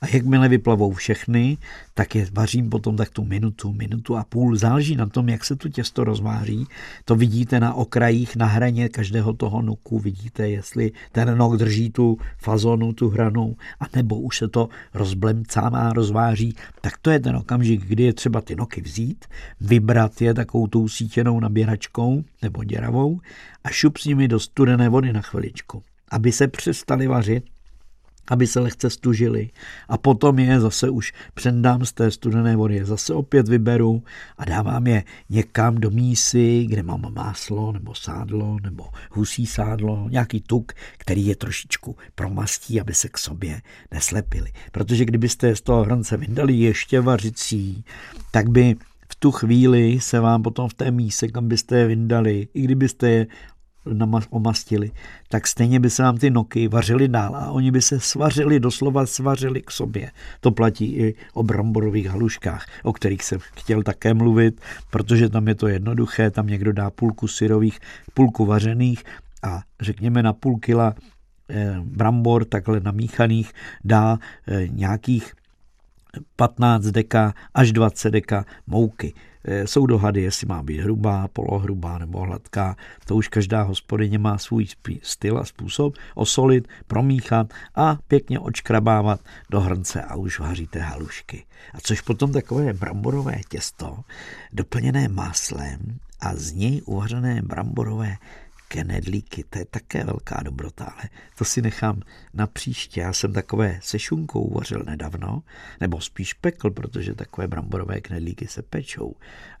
a 0.00 0.06
jakmile 0.12 0.48
vyplavou 0.48 0.92
všechny, 0.92 1.58
tak 1.94 2.14
je 2.14 2.26
vařím 2.32 2.70
potom 2.70 2.96
tak 2.96 3.10
tu 3.10 3.24
minutu, 3.24 3.72
minutu 3.72 4.16
a 4.16 4.24
půl. 4.24 4.56
Záleží 4.56 4.96
na 4.96 5.06
tom, 5.06 5.28
jak 5.28 5.44
se 5.44 5.56
tu 5.56 5.68
těsto 5.68 6.04
rozváří. 6.04 6.66
To 7.04 7.16
vidíte 7.16 7.60
na 7.60 7.74
okrajích, 7.74 8.36
na 8.36 8.46
hraně 8.46 8.88
každého 8.88 9.32
toho 9.32 9.62
nuku. 9.62 9.98
Vidíte, 9.98 10.48
jestli 10.48 10.92
ten 11.12 11.38
nok 11.38 11.56
drží 11.56 11.90
tu 11.90 12.18
fazonu, 12.38 12.92
tu 12.92 13.08
hranu, 13.08 13.56
a 13.80 13.84
nebo 13.96 14.20
už 14.20 14.38
se 14.38 14.48
to 14.48 14.68
rozblemcává, 14.94 15.92
rozváří. 15.92 16.56
Tak 16.80 16.92
to 17.02 17.10
je 17.10 17.20
ten 17.20 17.36
okamžik, 17.36 17.84
kdy 17.86 18.02
je 18.02 18.12
třeba 18.12 18.40
ty 18.40 18.56
noky 18.56 18.80
vzít, 18.80 19.24
vybrat 19.60 20.22
je 20.22 20.34
takovou 20.34 20.66
tou 20.66 20.88
sítěnou 20.88 21.40
naběračkou 21.40 22.24
nebo 22.42 22.64
děravou 22.64 23.20
a 23.64 23.70
šup 23.70 23.98
s 23.98 24.04
nimi 24.04 24.28
do 24.28 24.40
studené 24.40 24.88
vody 24.88 25.12
na 25.12 25.20
chviličku 25.20 25.82
aby 26.10 26.32
se 26.32 26.48
přestali 26.48 27.06
vařit 27.06 27.44
aby 28.30 28.46
se 28.46 28.60
lehce 28.60 28.90
stužili. 28.90 29.50
A 29.88 29.98
potom 29.98 30.38
je 30.38 30.60
zase 30.60 30.90
už 30.90 31.12
přendám 31.34 31.84
z 31.84 31.92
té 31.92 32.10
studené 32.10 32.56
vody, 32.56 32.74
je 32.74 32.84
zase 32.84 33.14
opět 33.14 33.48
vyberu 33.48 34.02
a 34.38 34.44
dávám 34.44 34.86
je 34.86 35.04
někam 35.30 35.74
do 35.74 35.90
mísy, 35.90 36.66
kde 36.68 36.82
mám 36.82 37.14
máslo 37.14 37.72
nebo 37.72 37.94
sádlo 37.94 38.56
nebo 38.62 38.84
husí 39.10 39.46
sádlo, 39.46 40.08
nějaký 40.10 40.40
tuk, 40.40 40.72
který 40.98 41.26
je 41.26 41.36
trošičku 41.36 41.96
promastí, 42.14 42.80
aby 42.80 42.94
se 42.94 43.08
k 43.08 43.18
sobě 43.18 43.62
neslepili. 43.90 44.52
Protože 44.72 45.04
kdybyste 45.04 45.56
z 45.56 45.60
toho 45.60 45.84
hrnce 45.84 46.16
vydali 46.16 46.54
ještě 46.54 47.00
vařicí, 47.00 47.84
tak 48.30 48.48
by 48.48 48.76
v 49.08 49.14
tu 49.14 49.30
chvíli 49.30 50.00
se 50.00 50.20
vám 50.20 50.42
potom 50.42 50.68
v 50.68 50.74
té 50.74 50.90
míse, 50.90 51.28
kam 51.28 51.48
byste 51.48 51.78
je 51.78 51.86
vyndali, 51.86 52.48
i 52.54 52.62
kdybyste 52.62 53.10
je 53.10 53.26
omastili, 54.30 54.90
tak 55.28 55.46
stejně 55.46 55.80
by 55.80 55.90
se 55.90 56.02
vám 56.02 56.18
ty 56.18 56.30
noky 56.30 56.68
vařily 56.68 57.08
dál 57.08 57.36
a 57.36 57.50
oni 57.50 57.70
by 57.70 57.82
se 57.82 58.00
svařili, 58.00 58.60
doslova 58.60 59.06
svařili 59.06 59.62
k 59.62 59.70
sobě. 59.70 60.10
To 60.40 60.50
platí 60.50 60.96
i 60.96 61.14
o 61.34 61.42
bramborových 61.42 62.06
haluškách, 62.06 62.66
o 62.82 62.92
kterých 62.92 63.24
jsem 63.24 63.38
chtěl 63.40 63.82
také 63.82 64.14
mluvit, 64.14 64.60
protože 64.90 65.28
tam 65.28 65.48
je 65.48 65.54
to 65.54 65.68
jednoduché, 65.68 66.30
tam 66.30 66.46
někdo 66.46 66.72
dá 66.72 66.90
půlku 66.90 67.28
syrových, 67.28 67.78
půlku 68.14 68.46
vařených 68.46 69.04
a 69.42 69.60
řekněme 69.80 70.22
na 70.22 70.32
půl 70.32 70.58
kila 70.58 70.94
eh, 71.50 71.76
brambor 71.84 72.44
takhle 72.44 72.80
namíchaných 72.80 73.52
dá 73.84 74.18
eh, 74.48 74.68
nějakých 74.68 75.32
15 76.36 76.84
deka 76.84 77.34
až 77.54 77.72
20 77.72 78.10
deka 78.10 78.44
mouky. 78.66 79.14
Eh, 79.50 79.66
jsou 79.66 79.86
dohady, 79.86 80.22
jestli 80.22 80.46
má 80.46 80.62
být 80.62 80.78
hrubá, 80.80 81.28
polohrubá 81.28 81.98
nebo 81.98 82.20
hladká. 82.20 82.76
To 83.06 83.16
už 83.16 83.28
každá 83.28 83.62
hospodyně 83.62 84.18
má 84.18 84.38
svůj 84.38 84.66
styl 85.02 85.38
a 85.38 85.44
způsob 85.44 85.94
osolit, 86.14 86.68
promíchat 86.86 87.54
a 87.74 87.98
pěkně 88.08 88.38
očkrabávat 88.40 89.20
do 89.50 89.60
hrnce 89.60 90.02
a 90.02 90.16
už 90.16 90.40
vaříte 90.40 90.78
halušky. 90.78 91.44
A 91.74 91.80
což 91.80 92.00
potom 92.00 92.32
takové 92.32 92.72
bramborové 92.72 93.40
těsto, 93.48 93.98
doplněné 94.52 95.08
máslem 95.08 95.98
a 96.20 96.34
z 96.36 96.52
něj 96.52 96.82
uvařené 96.84 97.42
bramborové 97.42 98.16
knedlíky, 98.68 99.44
to 99.50 99.58
je 99.58 99.64
také 99.64 100.04
velká 100.04 100.40
dobrota, 100.42 100.84
ale 100.84 101.08
to 101.38 101.44
si 101.44 101.62
nechám 101.62 102.00
na 102.34 102.46
příště. 102.46 103.00
Já 103.00 103.12
jsem 103.12 103.32
takové 103.32 103.78
se 103.82 103.98
šunkou 103.98 104.42
uvařil 104.42 104.82
nedávno, 104.86 105.42
nebo 105.80 106.00
spíš 106.00 106.34
pekl, 106.34 106.70
protože 106.70 107.14
takové 107.14 107.48
bramborové 107.48 108.00
knedlíky 108.00 108.46
se 108.46 108.62
pečou. 108.62 109.14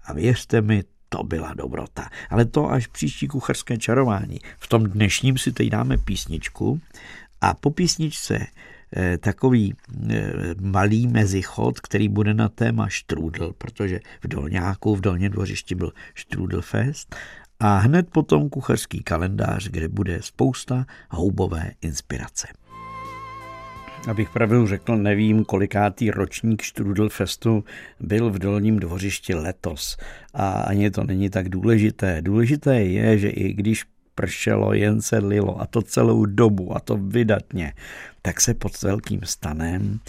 A 0.04 0.12
věřte 0.12 0.60
mi, 0.60 0.84
to 1.08 1.24
byla 1.24 1.54
dobrota. 1.54 2.08
Ale 2.30 2.44
to 2.44 2.70
až 2.70 2.86
příští 2.86 3.28
kucharské 3.28 3.76
čarování. 3.76 4.40
V 4.58 4.66
tom 4.66 4.84
dnešním 4.84 5.38
si 5.38 5.52
teď 5.52 5.68
dáme 5.68 5.98
písničku 5.98 6.80
a 7.40 7.54
po 7.54 7.70
písničce 7.70 8.46
eh, 8.96 9.18
takový 9.18 9.74
eh, 10.10 10.32
malý 10.60 11.06
mezichod, 11.06 11.80
který 11.80 12.08
bude 12.08 12.34
na 12.34 12.48
téma 12.48 12.88
štrůdl, 12.88 13.52
protože 13.58 14.00
v 14.22 14.28
Dolňáku, 14.28 14.96
v 14.96 15.00
Dolním 15.00 15.30
dvořišti 15.30 15.74
byl 15.74 15.92
Štrůdlfest 16.14 17.16
a 17.60 17.78
hned 17.78 18.10
potom 18.10 18.48
kuchařský 18.48 19.02
kalendář, 19.02 19.68
kde 19.68 19.88
bude 19.88 20.22
spousta 20.22 20.86
houbové 21.10 21.70
inspirace. 21.82 22.48
Abych 24.08 24.30
pravdu 24.30 24.66
řekl, 24.66 24.96
nevím, 24.96 25.44
kolikátý 25.44 26.10
ročník 26.10 26.64
Strudelfestu 26.64 27.64
byl 28.00 28.30
v 28.30 28.38
Dolním 28.38 28.78
dvořišti 28.78 29.34
letos. 29.34 29.96
A 30.34 30.50
ani 30.50 30.90
to 30.90 31.04
není 31.04 31.30
tak 31.30 31.48
důležité. 31.48 32.22
Důležité 32.22 32.82
je, 32.82 33.18
že 33.18 33.28
i 33.28 33.52
když 33.52 33.84
pršelo, 34.14 34.72
jen 34.72 35.02
se 35.02 35.18
lilo 35.18 35.60
a 35.60 35.66
to 35.66 35.82
celou 35.82 36.26
dobu 36.26 36.76
a 36.76 36.80
to 36.80 36.96
vydatně, 36.96 37.72
tak 38.22 38.40
se 38.40 38.54
pod 38.54 38.82
velkým 38.82 39.20
stanem 39.24 40.00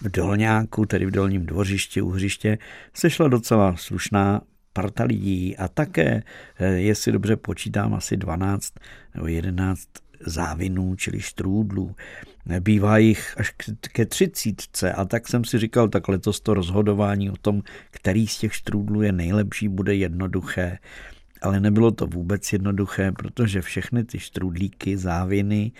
v 0.00 0.08
Dolňáku, 0.08 0.86
tedy 0.86 1.06
v 1.06 1.10
Dolním 1.10 1.46
dvořišti, 1.46 2.02
u 2.02 2.10
hřiště, 2.10 2.58
sešla 2.94 3.28
docela 3.28 3.76
slušná 3.76 4.40
parta 4.78 5.04
lidí 5.04 5.56
a 5.56 5.68
také, 5.68 6.22
eh, 6.58 6.66
jestli 6.66 7.12
dobře 7.12 7.36
počítám, 7.36 7.94
asi 7.94 8.16
12 8.16 8.74
nebo 9.14 9.26
11 9.26 9.88
závinů, 10.20 10.94
čili 10.96 11.20
štrůdlů. 11.20 11.96
Bývá 12.60 12.98
jich 12.98 13.34
až 13.36 13.54
ke 13.92 14.06
třicítce 14.06 14.92
a 14.92 15.04
tak 15.04 15.28
jsem 15.28 15.44
si 15.44 15.58
říkal, 15.58 15.88
tak 15.88 16.08
letos 16.08 16.40
to 16.40 16.54
rozhodování 16.54 17.30
o 17.30 17.36
tom, 17.36 17.62
který 17.90 18.26
z 18.26 18.38
těch 18.38 18.54
štrůdlů 18.54 19.02
je 19.02 19.12
nejlepší, 19.12 19.68
bude 19.68 19.94
jednoduché. 19.94 20.78
Ale 21.42 21.60
nebylo 21.60 21.90
to 21.90 22.06
vůbec 22.06 22.52
jednoduché, 22.52 23.12
protože 23.12 23.62
všechny 23.62 24.04
ty 24.04 24.18
štrůdlíky, 24.18 24.96
záviny, 24.96 25.72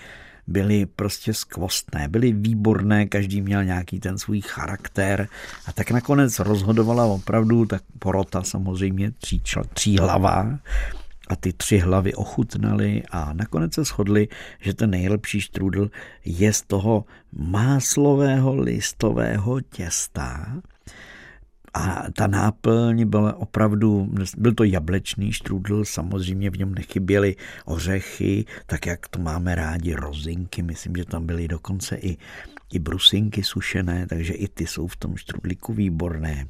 byly 0.49 0.87
prostě 0.87 1.35
skvostné, 1.35 2.09
byly 2.09 2.33
výborné, 2.33 3.07
každý 3.07 3.41
měl 3.41 3.65
nějaký 3.65 4.01
ten 4.01 4.19
svůj 4.19 4.41
charakter. 4.41 5.29
A 5.67 5.73
tak 5.73 5.91
nakonec 5.91 6.39
rozhodovala 6.39 7.05
opravdu 7.05 7.67
tak 7.67 7.83
porota 7.99 8.43
samozřejmě 8.43 9.11
tří, 9.11 9.43
tří 9.75 9.99
hlavá 9.99 10.59
a 11.29 11.37
ty 11.37 11.53
tři 11.53 11.79
hlavy 11.79 12.15
ochutnali 12.15 13.03
a 13.11 13.33
nakonec 13.33 13.75
se 13.75 13.85
shodli, 13.85 14.29
že 14.61 14.75
ten 14.75 14.91
nejlepší 14.91 15.41
štrudl 15.41 15.91
je 16.25 16.53
z 16.53 16.63
toho 16.63 17.05
máslového 17.33 18.57
listového 18.57 19.61
těsta, 19.61 20.47
a 21.79 22.11
ta 22.13 22.27
náplň 22.27 23.05
byla 23.05 23.37
opravdu, 23.37 24.09
byl 24.37 24.55
to 24.55 24.65
jablečný 24.65 25.33
štrudl, 25.33 25.85
samozřejmě 25.85 26.51
v 26.51 26.59
něm 26.59 26.75
nechyběly 26.75 27.37
ořechy, 27.65 28.45
tak 28.67 28.87
jak 28.87 29.09
to 29.09 29.19
máme 29.19 29.55
rádi, 29.55 29.95
rozinky, 29.95 30.63
myslím, 30.63 30.97
že 30.97 31.05
tam 31.05 31.27
byly 31.27 31.49
dokonce 31.49 31.97
i, 31.97 32.17
i 32.73 32.79
brusinky 32.79 33.43
sušené, 33.43 34.07
takže 34.07 34.33
i 34.33 34.49
ty 34.49 34.67
jsou 34.67 34.87
v 34.87 34.97
tom 34.97 35.17
štrudliku 35.17 35.73
výborné. 35.73 36.47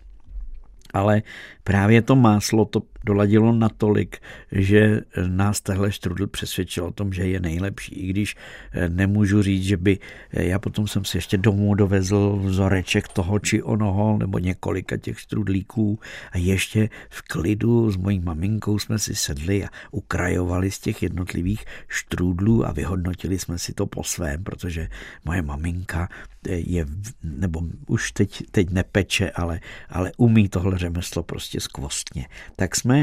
Ale 0.94 1.22
právě 1.64 2.02
to 2.02 2.16
máslo 2.16 2.64
to 2.64 2.82
doladilo 3.08 3.52
natolik, 3.52 4.20
že 4.52 5.00
nás 5.26 5.60
tehle 5.60 5.92
štrudl 5.92 6.26
přesvědčil 6.26 6.84
o 6.84 6.92
tom, 6.92 7.12
že 7.12 7.24
je 7.24 7.40
nejlepší. 7.40 7.94
I 7.94 8.06
když 8.06 8.36
eh, 8.72 8.88
nemůžu 8.88 9.42
říct, 9.42 9.64
že 9.64 9.76
by 9.76 9.98
eh, 10.30 10.44
já 10.44 10.58
potom 10.58 10.84
jsem 10.84 11.04
si 11.04 11.16
ještě 11.16 11.36
domů 11.40 11.74
dovezl 11.74 12.36
vzoreček 12.44 13.08
toho 13.08 13.38
či 13.38 13.62
onoho, 13.62 14.18
nebo 14.18 14.38
několika 14.38 14.96
těch 14.96 15.20
štrudlíků 15.20 15.98
a 16.32 16.38
ještě 16.38 16.88
v 17.08 17.22
klidu 17.22 17.90
s 17.90 17.96
mojí 17.96 18.20
maminkou 18.20 18.78
jsme 18.78 18.98
si 18.98 19.14
sedli 19.14 19.64
a 19.64 19.68
ukrajovali 19.90 20.70
z 20.70 20.78
těch 20.78 21.02
jednotlivých 21.02 21.64
štrůdlů 21.88 22.66
a 22.66 22.72
vyhodnotili 22.72 23.38
jsme 23.38 23.58
si 23.58 23.72
to 23.72 23.86
po 23.86 24.04
svém, 24.04 24.44
protože 24.44 24.88
moje 25.24 25.42
maminka 25.42 26.08
je, 26.48 26.86
nebo 27.22 27.62
už 27.86 28.12
teď, 28.12 28.42
teď 28.50 28.70
nepeče, 28.70 29.30
ale, 29.30 29.60
ale 29.88 30.12
umí 30.16 30.48
tohle 30.48 30.78
řemeslo 30.78 31.22
prostě 31.22 31.60
skvostně. 31.60 32.26
Tak 32.56 32.76
jsme 32.76 32.97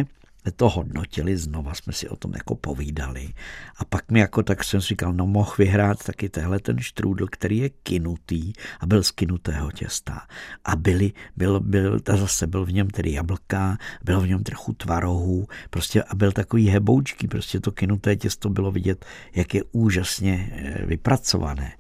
to 0.52 0.70
hodnotili, 0.70 1.38
znova 1.38 1.74
jsme 1.74 1.94
si 1.94 2.10
o 2.10 2.16
tom 2.16 2.34
jako 2.34 2.56
povídali. 2.56 3.34
A 3.78 3.86
pak 3.86 4.12
mi 4.12 4.20
jako 4.20 4.44
tak 4.44 4.64
jsem 4.64 4.82
si 4.82 4.88
říkal, 4.88 5.14
no 5.14 5.28
mohl 5.28 5.54
vyhrát 5.58 6.04
taky 6.04 6.30
tehle 6.30 6.60
ten 6.60 6.80
štrůdl, 6.80 7.28
který 7.28 7.58
je 7.58 7.70
kinutý 7.70 8.54
a 8.80 8.86
byl 8.86 9.04
z 9.04 9.12
kinutého 9.12 9.72
těsta. 9.72 10.22
A 10.66 10.76
byli, 10.76 11.14
byl, 11.36 11.60
byl, 11.60 12.00
ta 12.00 12.18
zase 12.18 12.48
byl 12.48 12.66
v 12.66 12.72
něm 12.72 12.90
tedy 12.90 13.12
jablka, 13.12 13.78
bylo 14.04 14.22
v 14.22 14.28
něm 14.28 14.44
trochu 14.44 14.74
tvarohů, 14.74 15.48
prostě 15.70 16.04
a 16.04 16.16
byl 16.16 16.32
takový 16.32 16.68
heboučký, 16.68 17.28
prostě 17.28 17.60
to 17.60 17.72
kinuté 17.72 18.16
těsto 18.16 18.50
bylo 18.50 18.72
vidět, 18.72 19.06
jak 19.36 19.54
je 19.54 19.64
úžasně 19.72 20.52
eh, 20.52 20.86
vypracované. 20.86 21.72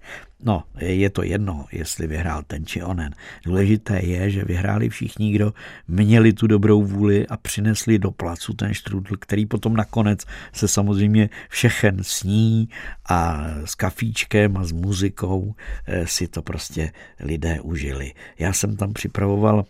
No, 0.43 0.63
je 0.80 1.10
to 1.10 1.24
jedno, 1.24 1.65
jestli 1.71 2.08
vyhrál 2.08 2.43
ten 2.48 2.65
či 2.65 2.84
onen. 2.84 3.15
Důležité 3.45 4.00
je, 4.06 4.30
že 4.30 4.45
vyhráli 4.45 4.89
všichni, 4.89 5.32
kdo 5.32 5.54
měli 5.88 6.34
tu 6.34 6.48
dobrou 6.48 6.84
vůli 6.84 7.28
a 7.28 7.38
přinesli 7.38 8.00
do 8.00 8.12
placu 8.12 8.54
ten 8.54 8.74
štrudl, 8.74 9.15
který 9.19 9.45
potom 9.45 9.76
nakonec 9.76 10.26
se 10.54 10.67
samozřejmě 10.67 11.30
všechen 11.50 12.04
sní 12.04 12.69
a 13.06 13.45
s 13.65 13.76
kafíčkem 13.76 14.58
a 14.58 14.63
s 14.63 14.71
muzikou 14.71 15.56
eh, 15.88 16.08
si 16.08 16.28
to 16.28 16.41
prostě 16.41 16.91
lidé 17.19 17.62
užili. 17.62 18.13
Já 18.39 18.54
jsem 18.54 18.76
tam 18.78 18.93
připravoval 18.93 19.65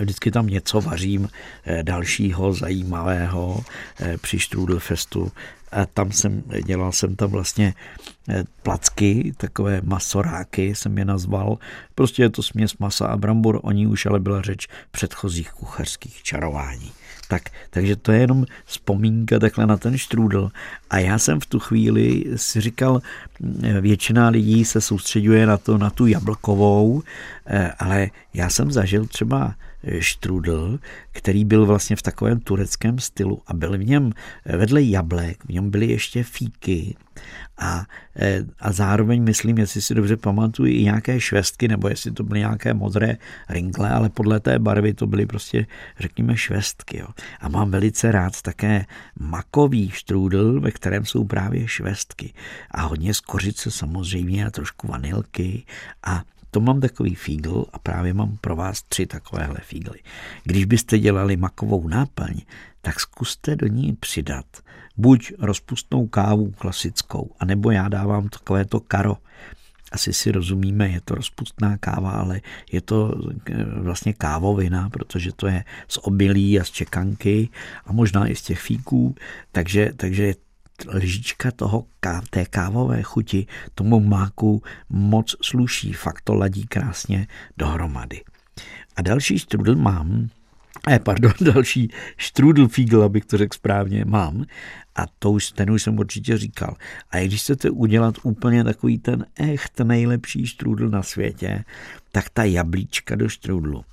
Vždycky 0.00 0.30
tam 0.30 0.46
něco 0.46 0.80
vařím 0.80 1.28
eh, 1.64 1.82
dalšího 1.82 2.52
zajímavého 2.52 3.64
eh, 4.00 4.18
při 4.18 4.38
Strudelfestu 4.38 5.32
a 5.72 5.86
tam 5.86 6.12
jsem, 6.12 6.42
dělal 6.66 6.92
jsem 6.92 7.16
tam 7.16 7.30
vlastně 7.30 7.74
eh, 8.28 8.44
placky, 8.62 9.32
takové 9.36 9.80
masoráky 9.84 10.74
jsem 10.74 10.98
je 10.98 11.04
nazval. 11.04 11.58
Prostě 11.94 12.22
je 12.22 12.30
to 12.30 12.42
směs 12.42 12.78
masa 12.78 13.06
a 13.06 13.16
brambor, 13.16 13.60
o 13.62 13.70
ní 13.70 13.86
už 13.86 14.06
ale 14.06 14.20
byla 14.20 14.42
řeč 14.42 14.68
předchozích 14.90 15.52
kuchařských 15.52 16.22
čarování. 16.22 16.92
Tak, 17.28 17.42
takže 17.70 17.96
to 17.96 18.12
je 18.12 18.20
jenom 18.20 18.46
vzpomínka 18.64 19.38
takhle 19.38 19.66
na 19.66 19.76
ten 19.76 19.98
štrůdl. 19.98 20.50
A 20.90 20.98
já 20.98 21.18
jsem 21.18 21.40
v 21.40 21.46
tu 21.46 21.58
chvíli 21.58 22.24
si 22.36 22.60
říkal, 22.60 23.00
eh, 23.62 23.80
většina 23.80 24.28
lidí 24.28 24.64
se 24.64 24.80
soustředuje 24.80 25.46
na 25.46 25.56
to, 25.56 25.78
na 25.78 25.90
tu 25.90 26.06
jablkovou, 26.06 27.02
eh, 27.46 27.72
ale 27.78 28.10
já 28.34 28.50
jsem 28.50 28.72
zažil 28.72 29.06
třeba 29.06 29.54
štrudl, 29.98 30.78
který 31.12 31.44
byl 31.44 31.66
vlastně 31.66 31.96
v 31.96 32.02
takovém 32.02 32.40
tureckém 32.40 32.98
stylu 32.98 33.42
a 33.46 33.54
byl 33.54 33.78
v 33.78 33.84
něm 33.84 34.12
vedle 34.44 34.82
jablek, 34.82 35.44
v 35.44 35.48
něm 35.48 35.70
byly 35.70 35.86
ještě 35.86 36.22
fíky 36.22 36.96
a, 37.58 37.86
e, 38.16 38.44
a 38.60 38.72
zároveň 38.72 39.22
myslím, 39.22 39.58
jestli 39.58 39.82
si 39.82 39.94
dobře 39.94 40.16
pamatuju, 40.16 40.72
i 40.72 40.84
nějaké 40.84 41.20
švestky, 41.20 41.68
nebo 41.68 41.88
jestli 41.88 42.10
to 42.10 42.24
byly 42.24 42.40
nějaké 42.40 42.74
modré 42.74 43.16
ringle, 43.48 43.90
ale 43.90 44.08
podle 44.08 44.40
té 44.40 44.58
barvy 44.58 44.94
to 44.94 45.06
byly 45.06 45.26
prostě, 45.26 45.66
řekněme, 45.98 46.36
švestky. 46.36 46.98
Jo. 46.98 47.06
A 47.40 47.48
mám 47.48 47.70
velice 47.70 48.12
rád 48.12 48.42
také 48.42 48.86
makový 49.18 49.90
štrůdl, 49.90 50.60
ve 50.60 50.70
kterém 50.70 51.04
jsou 51.04 51.24
právě 51.24 51.68
švestky. 51.68 52.32
A 52.70 52.82
hodně 52.82 53.14
z 53.14 53.20
kořice 53.20 53.70
samozřejmě 53.70 54.46
a 54.46 54.50
trošku 54.50 54.86
vanilky 54.86 55.62
a 56.02 56.22
to 56.50 56.60
mám 56.60 56.80
takový 56.80 57.14
fígl 57.14 57.64
a 57.72 57.78
právě 57.78 58.14
mám 58.14 58.36
pro 58.40 58.56
vás 58.56 58.82
tři 58.82 59.06
takovéhle 59.06 59.58
fígly. 59.62 59.98
Když 60.44 60.64
byste 60.64 60.98
dělali 60.98 61.36
makovou 61.36 61.88
náplň, 61.88 62.40
tak 62.80 63.00
zkuste 63.00 63.56
do 63.56 63.66
ní 63.66 63.96
přidat 64.00 64.46
buď 64.96 65.32
rozpustnou 65.38 66.06
kávu 66.06 66.50
klasickou, 66.50 67.30
anebo 67.38 67.70
já 67.70 67.88
dávám 67.88 68.28
takové 68.28 68.64
to 68.64 68.80
karo. 68.80 69.16
Asi 69.92 70.12
si 70.12 70.32
rozumíme, 70.32 70.88
je 70.88 71.00
to 71.00 71.14
rozpustná 71.14 71.78
káva, 71.78 72.10
ale 72.10 72.40
je 72.72 72.80
to 72.80 73.14
eh, 73.50 73.64
vlastně 73.64 74.12
kávovina, 74.12 74.90
protože 74.90 75.32
to 75.32 75.46
je 75.46 75.64
z 75.88 75.98
obilí 76.02 76.60
a 76.60 76.64
z 76.64 76.70
čekanky 76.70 77.48
a 77.86 77.92
možná 77.92 78.26
i 78.26 78.36
z 78.36 78.42
těch 78.42 78.60
fíků, 78.60 79.14
takže, 79.52 79.92
takže 79.96 80.34
lžička 80.88 81.50
toho, 81.50 81.84
té 82.30 82.44
kávové 82.44 83.02
chuti 83.02 83.46
tomu 83.74 84.00
máku 84.00 84.62
moc 84.88 85.36
sluší, 85.42 85.92
fakt 85.92 86.20
to 86.24 86.34
ladí 86.34 86.66
krásně 86.66 87.26
dohromady. 87.56 88.20
A 88.96 89.02
další 89.02 89.38
strudel 89.38 89.76
mám, 89.76 90.28
eh, 90.90 90.98
pardon, 90.98 91.32
další 91.40 91.90
Strudelfiegel, 92.18 93.02
abych 93.02 93.24
to 93.24 93.38
řekl 93.38 93.54
správně, 93.54 94.04
mám. 94.04 94.44
A 94.96 95.06
to 95.18 95.30
už, 95.30 95.52
ten 95.52 95.70
už 95.70 95.82
jsem 95.82 95.98
určitě 95.98 96.38
říkal. 96.38 96.76
A 97.10 97.18
když 97.18 97.42
chcete 97.42 97.70
udělat 97.70 98.14
úplně 98.22 98.64
takový 98.64 98.98
ten 98.98 99.26
echt 99.36 99.80
nejlepší 99.80 100.46
štrůdl 100.46 100.88
na 100.88 101.02
světě, 101.02 101.64
tak 102.12 102.28
ta 102.30 102.44
jablíčka 102.44 103.16
do 103.16 103.28
štrůdlu 103.28 103.84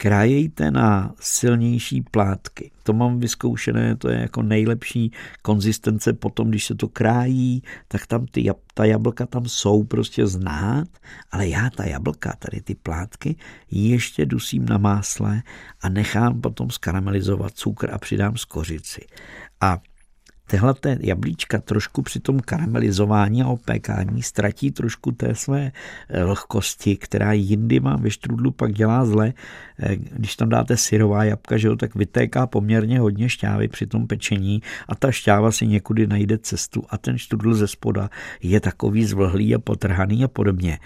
krájejte 0.00 0.70
na 0.70 1.14
silnější 1.20 2.00
plátky. 2.00 2.70
To 2.82 2.92
mám 2.92 3.20
vyzkoušené, 3.20 3.96
to 3.96 4.08
je 4.08 4.20
jako 4.20 4.42
nejlepší 4.42 5.12
konzistence 5.42 6.12
potom, 6.12 6.48
když 6.48 6.64
se 6.64 6.74
to 6.74 6.88
krájí, 6.88 7.62
tak 7.88 8.06
tam 8.06 8.26
ty, 8.26 8.50
ta 8.74 8.84
jablka 8.84 9.26
tam 9.26 9.46
jsou 9.46 9.84
prostě 9.84 10.26
znát, 10.26 10.88
ale 11.32 11.48
já 11.48 11.70
ta 11.70 11.84
jablka, 11.84 12.32
tady 12.38 12.60
ty 12.60 12.74
plátky, 12.74 13.36
ještě 13.70 14.26
dusím 14.26 14.66
na 14.66 14.78
másle 14.78 15.42
a 15.82 15.88
nechám 15.88 16.40
potom 16.40 16.70
skaramelizovat 16.70 17.52
cukr 17.52 17.94
a 17.94 17.98
přidám 17.98 18.36
skořici. 18.36 19.06
A 19.60 19.78
Tyhle 20.50 20.74
jablíčka 21.00 21.58
trošku 21.58 22.02
při 22.02 22.20
tom 22.20 22.40
karamelizování 22.40 23.42
a 23.42 23.48
opékání 23.48 24.22
ztratí 24.22 24.70
trošku 24.70 25.12
té 25.12 25.34
své 25.34 25.72
eh, 26.08 26.24
lehkosti, 26.24 26.96
která 26.96 27.32
jindy 27.32 27.80
má 27.80 27.96
ve 27.96 28.10
štrudlu 28.10 28.50
pak 28.50 28.72
dělá 28.72 29.04
zle. 29.04 29.32
Eh, 29.78 29.96
když 29.96 30.36
tam 30.36 30.48
dáte 30.48 30.76
syrová 30.76 31.24
jabka, 31.24 31.56
že 31.56 31.68
jo, 31.68 31.76
tak 31.76 31.94
vytéká 31.94 32.46
poměrně 32.46 33.00
hodně 33.00 33.28
šťávy 33.28 33.68
při 33.68 33.86
tom 33.86 34.06
pečení 34.06 34.62
a 34.88 34.94
ta 34.94 35.10
šťáva 35.10 35.52
si 35.52 35.66
někudy 35.66 36.06
najde 36.06 36.38
cestu 36.38 36.84
a 36.90 36.98
ten 36.98 37.18
štrudl 37.18 37.54
ze 37.54 37.68
spoda 37.68 38.10
je 38.42 38.60
takový 38.60 39.04
zvlhlý 39.04 39.54
a 39.54 39.58
potrhaný 39.58 40.24
a 40.24 40.28
podobně 40.28 40.78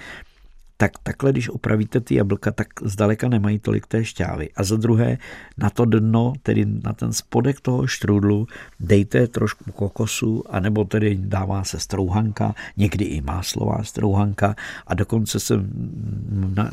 tak 0.76 0.92
takhle, 1.02 1.32
když 1.32 1.48
opravíte 1.48 2.00
ty 2.00 2.14
jablka, 2.14 2.52
tak 2.52 2.68
zdaleka 2.82 3.28
nemají 3.28 3.58
tolik 3.58 3.86
té 3.86 4.04
šťávy. 4.04 4.50
A 4.56 4.64
za 4.64 4.76
druhé, 4.76 5.18
na 5.58 5.70
to 5.70 5.84
dno, 5.84 6.32
tedy 6.42 6.66
na 6.66 6.92
ten 6.92 7.12
spodek 7.12 7.60
toho 7.60 7.86
štrudlu, 7.86 8.46
dejte 8.80 9.26
trošku 9.26 9.72
kokosu, 9.72 10.44
anebo 10.50 10.84
tedy 10.84 11.16
dává 11.20 11.64
se 11.64 11.80
strouhanka, 11.80 12.54
někdy 12.76 13.04
i 13.04 13.20
máslová 13.20 13.82
strouhanka 13.82 14.54
a 14.86 14.94
dokonce 14.94 15.40
jsem 15.40 15.70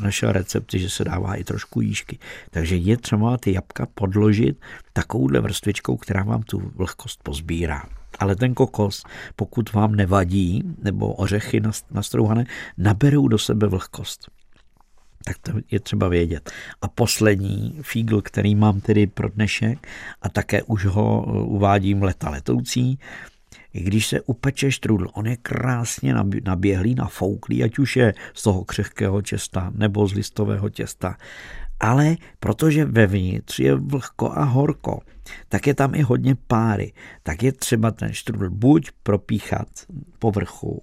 našel 0.00 0.32
recepty, 0.32 0.78
že 0.78 0.90
se 0.90 1.04
dává 1.04 1.34
i 1.34 1.44
trošku 1.44 1.80
jížky. 1.80 2.18
Takže 2.50 2.76
je 2.76 2.96
třeba 2.96 3.36
ty 3.36 3.52
jabka 3.52 3.86
podložit 3.94 4.60
takovouhle 4.92 5.40
vrstvičkou, 5.40 5.96
která 5.96 6.24
vám 6.24 6.42
tu 6.42 6.72
vlhkost 6.76 7.22
pozbírá 7.22 8.01
ale 8.22 8.36
ten 8.36 8.54
kokos, 8.54 9.02
pokud 9.36 9.72
vám 9.72 9.94
nevadí, 9.94 10.62
nebo 10.82 11.12
ořechy 11.12 11.60
nastrouhané, 11.90 12.44
naberou 12.78 13.28
do 13.28 13.38
sebe 13.38 13.66
vlhkost. 13.66 14.30
Tak 15.24 15.38
to 15.38 15.52
je 15.70 15.80
třeba 15.80 16.08
vědět. 16.08 16.50
A 16.82 16.88
poslední 16.88 17.78
fígl, 17.82 18.22
který 18.22 18.54
mám 18.54 18.80
tedy 18.80 19.06
pro 19.06 19.28
dnešek 19.28 19.88
a 20.22 20.28
také 20.28 20.62
už 20.62 20.86
ho 20.86 21.24
uh, 21.26 21.54
uvádím 21.54 22.02
leta 22.02 22.30
letoucí, 22.30 22.98
i 23.74 23.80
když 23.80 24.06
se 24.06 24.20
upeče 24.20 24.72
štrudl, 24.72 25.06
on 25.14 25.26
je 25.26 25.36
krásně 25.36 26.14
naběhlý, 26.44 26.94
nafouklý, 26.94 27.64
ať 27.64 27.78
už 27.78 27.96
je 27.96 28.14
z 28.34 28.42
toho 28.42 28.64
křehkého 28.64 29.22
těsta 29.22 29.72
nebo 29.74 30.06
z 30.06 30.12
listového 30.12 30.68
těsta. 30.68 31.16
Ale 31.82 32.16
protože 32.40 32.84
vevnitř 32.84 33.58
je 33.58 33.74
vlhko 33.74 34.30
a 34.30 34.44
horko, 34.44 35.00
tak 35.48 35.66
je 35.66 35.74
tam 35.74 35.94
i 35.94 36.02
hodně 36.02 36.34
páry. 36.34 36.92
Tak 37.22 37.42
je 37.42 37.52
třeba 37.52 37.90
ten 37.90 38.12
štrudl 38.12 38.50
buď 38.50 38.90
propíchat 39.02 39.68
povrchu, 40.18 40.82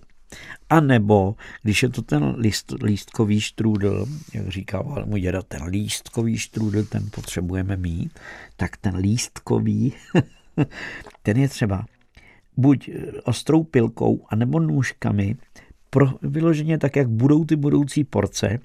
a 0.70 0.80
nebo, 0.80 1.36
když 1.64 1.84
je 1.84 1.90
to 1.90 2.02
ten 2.02 2.36
list, 2.38 2.74
lístkový 2.84 3.42
štrůdl, 3.42 4.06
jak 4.34 4.48
říkal 4.48 5.04
můj 5.06 5.22
děda, 5.22 5.42
ten 5.42 5.64
lístkový 5.64 6.38
štrůdl, 6.38 6.84
ten 6.84 7.10
potřebujeme 7.12 7.78
mít, 7.78 8.20
tak 8.56 8.78
ten 8.78 8.96
lístkový, 8.96 9.94
ten 11.24 11.38
je 11.38 11.50
třeba 11.50 11.86
buď 12.58 12.90
ostrou 13.24 13.64
pilkou, 13.64 14.26
anebo 14.30 14.60
nůžkami, 14.60 15.36
pro, 15.90 16.06
vyloženě 16.22 16.78
tak, 16.78 16.96
jak 16.96 17.10
budou 17.10 17.46
ty 17.46 17.56
budoucí 17.56 18.04
porce, 18.04 18.60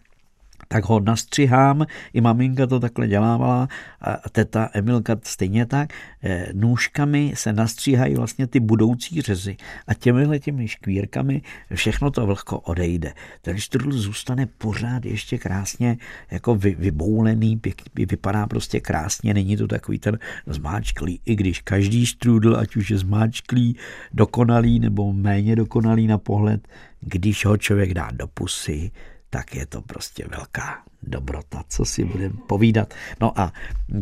tak 0.68 0.84
ho 0.84 1.00
nastřihám, 1.00 1.86
i 2.12 2.20
maminka 2.20 2.66
to 2.66 2.80
takhle 2.80 3.08
dělávala 3.08 3.68
a 4.00 4.28
teta 4.28 4.70
Emilka 4.72 5.16
stejně 5.22 5.66
tak, 5.66 5.92
eh, 6.22 6.46
nůžkami 6.52 7.32
se 7.34 7.52
nastříhají 7.52 8.14
vlastně 8.14 8.46
ty 8.46 8.60
budoucí 8.60 9.20
řezy 9.20 9.56
a 9.86 9.94
těmihle 9.94 10.38
těmi 10.38 10.68
škvírkami 10.68 11.42
všechno 11.74 12.10
to 12.10 12.26
vlhko 12.26 12.58
odejde. 12.58 13.12
Ten 13.42 13.58
štrudl 13.58 13.98
zůstane 13.98 14.46
pořád 14.46 15.04
ještě 15.04 15.38
krásně 15.38 15.96
jako 16.30 16.54
vy, 16.54 16.74
vyboulený, 16.78 17.60
vypadá 17.94 18.46
prostě 18.46 18.80
krásně, 18.80 19.34
není 19.34 19.56
to 19.56 19.66
takový 19.66 19.98
ten 19.98 20.18
zmáčklý, 20.46 21.20
i 21.24 21.36
když 21.36 21.60
každý 21.60 22.06
štrudl, 22.06 22.56
ať 22.56 22.76
už 22.76 22.90
je 22.90 22.98
zmáčklý, 22.98 23.76
dokonalý 24.12 24.80
nebo 24.80 25.12
méně 25.12 25.56
dokonalý 25.56 26.06
na 26.06 26.18
pohled, 26.18 26.68
když 27.00 27.44
ho 27.44 27.56
člověk 27.56 27.94
dá 27.94 28.08
do 28.12 28.26
pusy, 28.26 28.90
tak 29.34 29.54
je 29.54 29.66
to 29.66 29.82
prostě 29.82 30.24
velká 30.30 30.82
dobrota, 31.02 31.62
co 31.68 31.84
si 31.84 32.04
budeme 32.04 32.34
povídat. 32.46 32.94
No 33.20 33.40
a 33.40 33.52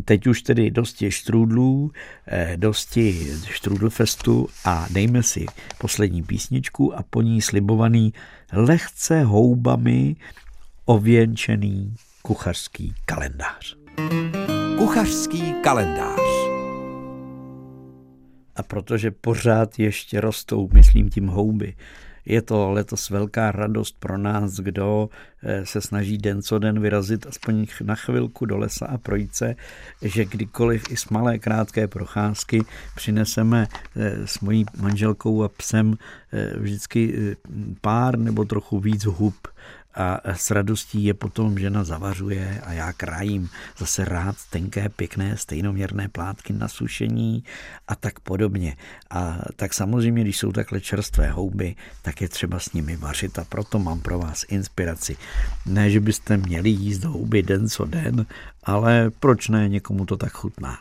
teď 0.05 0.27
už 0.27 0.41
tedy 0.41 0.71
dosti 0.71 1.11
štrůdlů, 1.11 1.91
eh, 2.27 2.53
dosti 2.57 3.27
štrůdlfestu 3.43 4.47
a 4.65 4.87
dejme 4.91 5.23
si 5.23 5.45
poslední 5.77 6.23
písničku 6.23 6.97
a 6.97 7.03
po 7.09 7.21
ní 7.21 7.41
slibovaný 7.41 8.13
lehce 8.51 9.23
houbami 9.23 10.15
ověnčený 10.85 11.95
kuchařský 12.21 12.93
kalendář. 13.05 13.77
Kuchařský 14.77 15.53
kalendář. 15.63 16.19
A 18.55 18.63
protože 18.67 19.11
pořád 19.11 19.79
ještě 19.79 20.21
rostou, 20.21 20.69
myslím 20.73 21.09
tím 21.09 21.27
houby, 21.27 21.75
je 22.25 22.41
to 22.41 22.71
letos 22.71 23.09
velká 23.09 23.51
radost 23.51 23.99
pro 23.99 24.17
nás, 24.17 24.59
kdo 24.59 25.09
se 25.63 25.81
snaží 25.81 26.17
den 26.17 26.41
co 26.41 26.59
den 26.59 26.79
vyrazit 26.79 27.27
aspoň 27.27 27.65
na 27.83 27.95
chvilku 27.95 28.45
do 28.45 28.57
lesa 28.57 28.85
a 28.85 28.97
projít 28.97 29.35
se, 29.35 29.55
že 30.01 30.25
kdykoliv 30.25 30.83
i 30.91 30.97
s 30.97 31.09
malé 31.09 31.39
krátké 31.39 31.87
procházky 31.87 32.65
přineseme 32.95 33.67
eh, 33.95 34.27
s 34.27 34.39
mojí 34.39 34.65
manželkou 34.77 35.43
a 35.43 35.49
psem 35.49 35.97
eh, 36.33 36.59
vždycky 36.59 37.35
pár 37.81 38.19
nebo 38.19 38.45
trochu 38.45 38.79
víc 38.79 39.05
hub 39.05 39.47
a 39.95 40.19
s 40.25 40.51
radostí 40.51 41.03
je 41.03 41.13
potom 41.13 41.59
žena 41.59 41.83
zavařuje 41.83 42.61
a 42.65 42.73
já 42.73 42.93
krájím 42.93 43.49
zase 43.77 44.05
rád 44.05 44.35
tenké, 44.49 44.89
pěkné, 44.89 45.37
stejnoměrné 45.37 46.09
plátky 46.09 46.53
na 46.53 46.67
sušení 46.67 47.43
a 47.87 47.95
tak 47.95 48.19
podobně. 48.19 48.77
A 49.09 49.37
tak 49.55 49.73
samozřejmě, 49.73 50.23
když 50.23 50.37
jsou 50.37 50.51
takhle 50.51 50.81
čerstvé 50.81 51.29
houby, 51.31 51.75
tak 52.01 52.21
je 52.21 52.29
třeba 52.29 52.59
s 52.59 52.73
nimi 52.73 52.95
vařit 52.95 53.39
a 53.39 53.43
proto 53.43 53.79
mám 53.79 53.99
pro 53.99 54.19
vás 54.19 54.45
inspiraci. 54.49 55.17
Ne, 55.65 55.89
že 55.89 55.99
byste 55.99 56.37
měli 56.37 56.69
jíst 56.69 57.03
houby 57.03 57.43
den 57.43 57.69
co 57.69 57.85
den, 57.85 58.25
ale 58.63 59.11
proč 59.19 59.49
ne, 59.49 59.69
někomu 59.69 60.05
to 60.05 60.17
tak 60.17 60.33
chutná. 60.33 60.77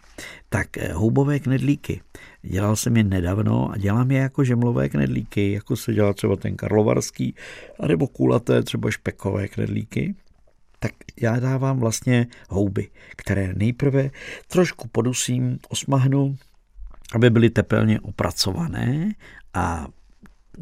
Tak 0.48 0.78
eh, 0.78 0.92
houbové 0.92 1.38
knedlíky. 1.38 2.00
Dělal 2.42 2.76
jsem 2.76 2.96
je 2.96 3.04
nedávno 3.04 3.70
a 3.70 3.78
dělám 3.78 4.10
je 4.10 4.18
jako 4.18 4.44
žemlové 4.44 4.88
knedlíky, 4.88 5.52
jako 5.52 5.76
se 5.76 5.94
dělá 5.94 6.12
třeba 6.12 6.36
ten 6.36 6.56
karlovarský, 6.56 7.34
anebo 7.80 8.06
kulaté 8.06 8.62
třeba 8.62 8.90
špekové 8.90 9.48
knedlíky. 9.48 10.14
Tak 10.78 10.92
já 11.20 11.40
dávám 11.40 11.80
vlastně 11.80 12.26
houby, 12.48 12.88
které 13.16 13.52
nejprve 13.54 14.10
trošku 14.48 14.88
podusím, 14.88 15.58
osmahnu, 15.68 16.36
aby 17.14 17.30
byly 17.30 17.50
tepelně 17.50 18.00
opracované 18.00 19.14
a 19.54 19.86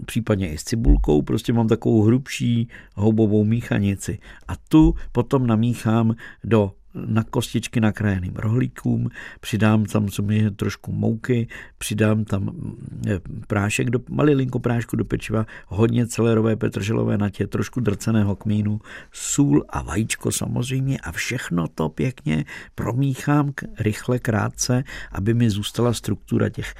případně 0.07 0.53
i 0.53 0.59
s 0.59 0.65
cibulkou, 0.65 1.23
prostě 1.23 1.53
mám 1.53 1.69
takovou 1.69 2.03
hrubší 2.03 2.69
houbovou 2.95 3.45
míchanici. 3.45 4.19
A 4.49 4.57
tu 4.69 4.95
potom 5.13 5.47
namíchám 5.47 6.15
do 6.45 6.73
na 6.95 7.25
kostičky 7.25 7.81
nakrájeným 7.81 8.35
rohlíkům, 8.37 9.09
přidám 9.41 9.85
tam 9.85 10.09
samozřejmě 10.09 10.51
trošku 10.51 10.93
mouky, 10.93 11.49
přidám 11.79 12.25
tam 12.25 12.51
eh, 13.09 13.21
prášek, 13.47 13.91
do, 13.91 14.01
malilinko 14.11 14.59
prášku 14.59 14.97
do 14.97 15.05
pečiva, 15.05 15.47
hodně 15.67 16.07
celerové 16.07 16.57
petrželové 16.57 17.19
natě, 17.19 17.47
trošku 17.47 17.81
drceného 17.81 18.37
kmínu, 18.37 18.81
sůl 19.13 19.65
a 19.69 19.83
vajíčko 19.83 20.33
samozřejmě 20.33 20.99
a 20.99 21.13
všechno 21.13 21.69
to 21.69 21.89
pěkně 21.89 22.45
promíchám 22.75 23.53
rychle, 23.79 24.19
krátce, 24.19 24.85
aby 25.13 25.35
mi 25.35 25.51
zůstala 25.51 25.93
struktura 25.93 26.49
těch 26.49 26.75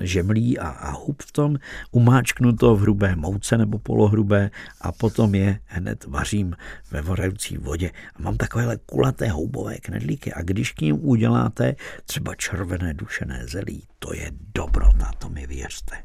žemlí 0.00 0.58
a, 0.58 0.68
a 0.68 0.90
hub 0.90 1.22
v 1.22 1.32
tom, 1.32 1.56
umáčknu 1.90 2.52
to 2.52 2.76
v 2.76 2.80
hrubé 2.80 3.16
mouce 3.16 3.58
nebo 3.58 3.78
polohrubé 3.78 4.50
a 4.80 4.92
potom 4.92 5.34
je 5.34 5.58
hned 5.64 6.04
vařím 6.04 6.56
ve 6.90 7.02
vorající 7.02 7.56
vodě. 7.56 7.90
A 8.16 8.22
mám 8.22 8.36
takovéhle 8.36 8.78
kulaté 8.86 9.28
houbové 9.28 9.78
knedlíky 9.78 10.32
a 10.32 10.42
když 10.42 10.72
k 10.72 10.80
ním 10.80 11.08
uděláte 11.08 11.76
třeba 12.04 12.34
červené 12.34 12.94
dušené 12.94 13.46
zelí, 13.46 13.82
to 13.98 14.14
je 14.14 14.30
dobrota, 14.54 15.10
to 15.18 15.28
mi 15.28 15.46
věřte. 15.46 15.96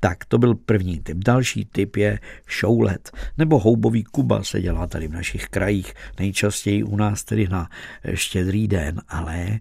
Tak 0.00 0.24
to 0.24 0.38
byl 0.38 0.54
první 0.54 1.00
typ. 1.00 1.18
Další 1.18 1.64
typ 1.64 1.96
je 1.96 2.18
šoulet, 2.46 3.10
nebo 3.38 3.58
houbový 3.58 4.04
kuba 4.04 4.42
se 4.42 4.60
dělá 4.60 4.86
tady 4.86 5.08
v 5.08 5.12
našich 5.12 5.48
krajích, 5.48 5.94
nejčastěji 6.18 6.84
u 6.84 6.96
nás 6.96 7.24
tedy 7.24 7.48
na 7.48 7.68
štědrý 8.14 8.68
den, 8.68 9.02
ale 9.08 9.60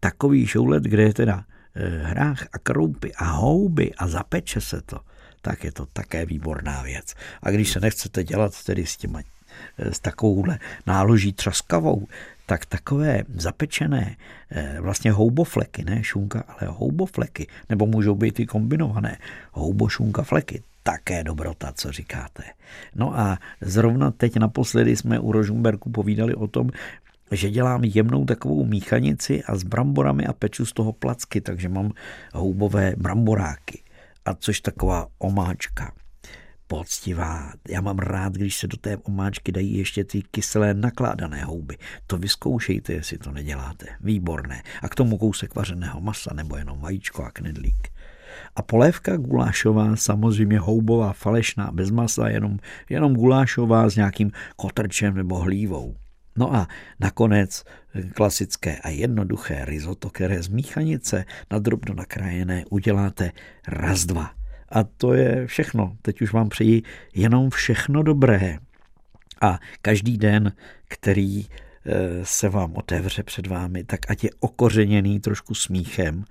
takový 0.00 0.46
šoulet, 0.46 0.82
kde 0.82 1.02
je 1.02 1.14
teda 1.14 1.44
eh, 1.74 1.88
hrách 1.88 2.46
a 2.52 2.58
kroupy 2.58 3.12
a 3.14 3.24
houby 3.24 3.94
a 3.98 4.08
zapeče 4.08 4.60
se 4.60 4.82
to, 4.82 5.00
tak 5.40 5.64
je 5.64 5.72
to 5.72 5.86
také 5.86 6.26
výborná 6.26 6.82
věc. 6.82 7.14
A 7.42 7.50
když 7.50 7.70
se 7.70 7.80
nechcete 7.80 8.24
dělat 8.24 8.64
tedy 8.64 8.86
s 8.86 8.96
těma 8.96 9.22
s 9.78 10.00
takovouhle 10.00 10.58
náloží 10.86 11.32
třaskavou, 11.32 12.06
tak 12.46 12.66
takové 12.66 13.22
zapečené 13.34 14.16
eh, 14.50 14.76
vlastně 14.80 15.12
houbofleky, 15.12 15.84
ne 15.84 16.04
šunka, 16.04 16.44
ale 16.48 16.70
houbofleky, 16.70 17.46
nebo 17.68 17.86
můžou 17.86 18.14
být 18.14 18.40
i 18.40 18.46
kombinované 18.46 19.18
houbo, 19.52 19.88
šunka, 19.88 20.22
fleky, 20.22 20.62
také 20.82 21.24
dobrota, 21.24 21.72
co 21.72 21.92
říkáte. 21.92 22.42
No 22.94 23.18
a 23.18 23.38
zrovna 23.60 24.10
teď 24.10 24.36
naposledy 24.36 24.96
jsme 24.96 25.18
u 25.18 25.32
Rožumberku 25.32 25.90
povídali 25.90 26.34
o 26.34 26.46
tom, 26.46 26.70
že 27.30 27.50
dělám 27.50 27.84
jemnou 27.84 28.24
takovou 28.24 28.64
míchanici 28.64 29.42
a 29.42 29.56
s 29.56 29.62
bramborami 29.62 30.26
a 30.26 30.32
peču 30.32 30.66
z 30.66 30.72
toho 30.72 30.92
placky, 30.92 31.40
takže 31.40 31.68
mám 31.68 31.92
houbové 32.32 32.94
bramboráky. 32.96 33.82
A 34.24 34.34
což 34.34 34.60
taková 34.60 35.08
omáčka 35.18 35.92
poctivá. 36.66 37.52
Já 37.68 37.80
mám 37.80 37.98
rád, 37.98 38.32
když 38.32 38.56
se 38.56 38.66
do 38.66 38.76
té 38.76 38.96
omáčky 38.96 39.52
dají 39.52 39.78
ještě 39.78 40.04
ty 40.04 40.22
kyselé 40.22 40.74
nakládané 40.74 41.44
houby. 41.44 41.76
To 42.06 42.18
vyzkoušejte, 42.18 42.92
jestli 42.92 43.18
to 43.18 43.32
neděláte. 43.32 43.86
Výborné. 44.00 44.62
A 44.82 44.88
k 44.88 44.94
tomu 44.94 45.18
kousek 45.18 45.54
vařeného 45.54 46.00
masa 46.00 46.30
nebo 46.34 46.56
jenom 46.56 46.80
vajíčko 46.80 47.24
a 47.24 47.30
knedlík. 47.30 47.88
A 48.56 48.62
polévka 48.62 49.16
gulášová, 49.16 49.96
samozřejmě 49.96 50.58
houbová, 50.58 51.12
falešná, 51.12 51.70
bez 51.72 51.90
masa, 51.90 52.28
jenom, 52.28 52.58
jenom 52.88 53.14
gulášová 53.14 53.88
s 53.88 53.96
nějakým 53.96 54.30
kotrčem 54.56 55.14
nebo 55.14 55.38
hlívou. 55.38 55.96
No 56.36 56.54
a 56.54 56.68
nakonec 57.00 57.64
klasické 58.14 58.78
a 58.78 58.88
jednoduché 58.88 59.64
risotto, 59.64 60.10
které 60.10 60.42
z 60.42 60.48
míchanice 60.48 61.24
na 61.50 61.58
drobno 61.58 61.94
nakrájené 61.94 62.64
uděláte 62.70 63.32
raz 63.68 64.04
dva 64.04 64.43
a 64.68 64.84
to 64.84 65.14
je 65.14 65.46
všechno. 65.46 65.96
Teď 66.02 66.22
už 66.22 66.32
vám 66.32 66.48
přeji 66.48 66.82
jenom 67.14 67.50
všechno 67.50 68.02
dobré. 68.02 68.58
A 69.40 69.58
každý 69.82 70.18
den, 70.18 70.52
který 70.88 71.46
eh, 71.46 71.90
se 72.22 72.48
vám 72.48 72.76
otevře 72.76 73.22
před 73.22 73.46
vámi, 73.46 73.84
tak 73.84 74.00
ať 74.10 74.24
je 74.24 74.30
okořeněný 74.40 75.20
trošku 75.20 75.54
smíchem 75.54 76.24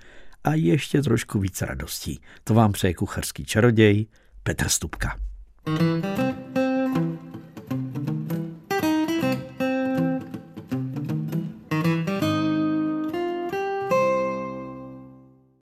a 0.44 0.54
ještě 0.54 1.02
trošku 1.02 1.40
víc 1.40 1.62
radostí. 1.62 2.20
To 2.44 2.54
vám 2.54 2.72
přeje 2.72 2.94
kucharský 2.94 3.46
čaroděj 3.46 4.06
Petr 4.44 4.70
Stupka. 4.70 5.20
thank 5.66 6.58
you 6.58 6.73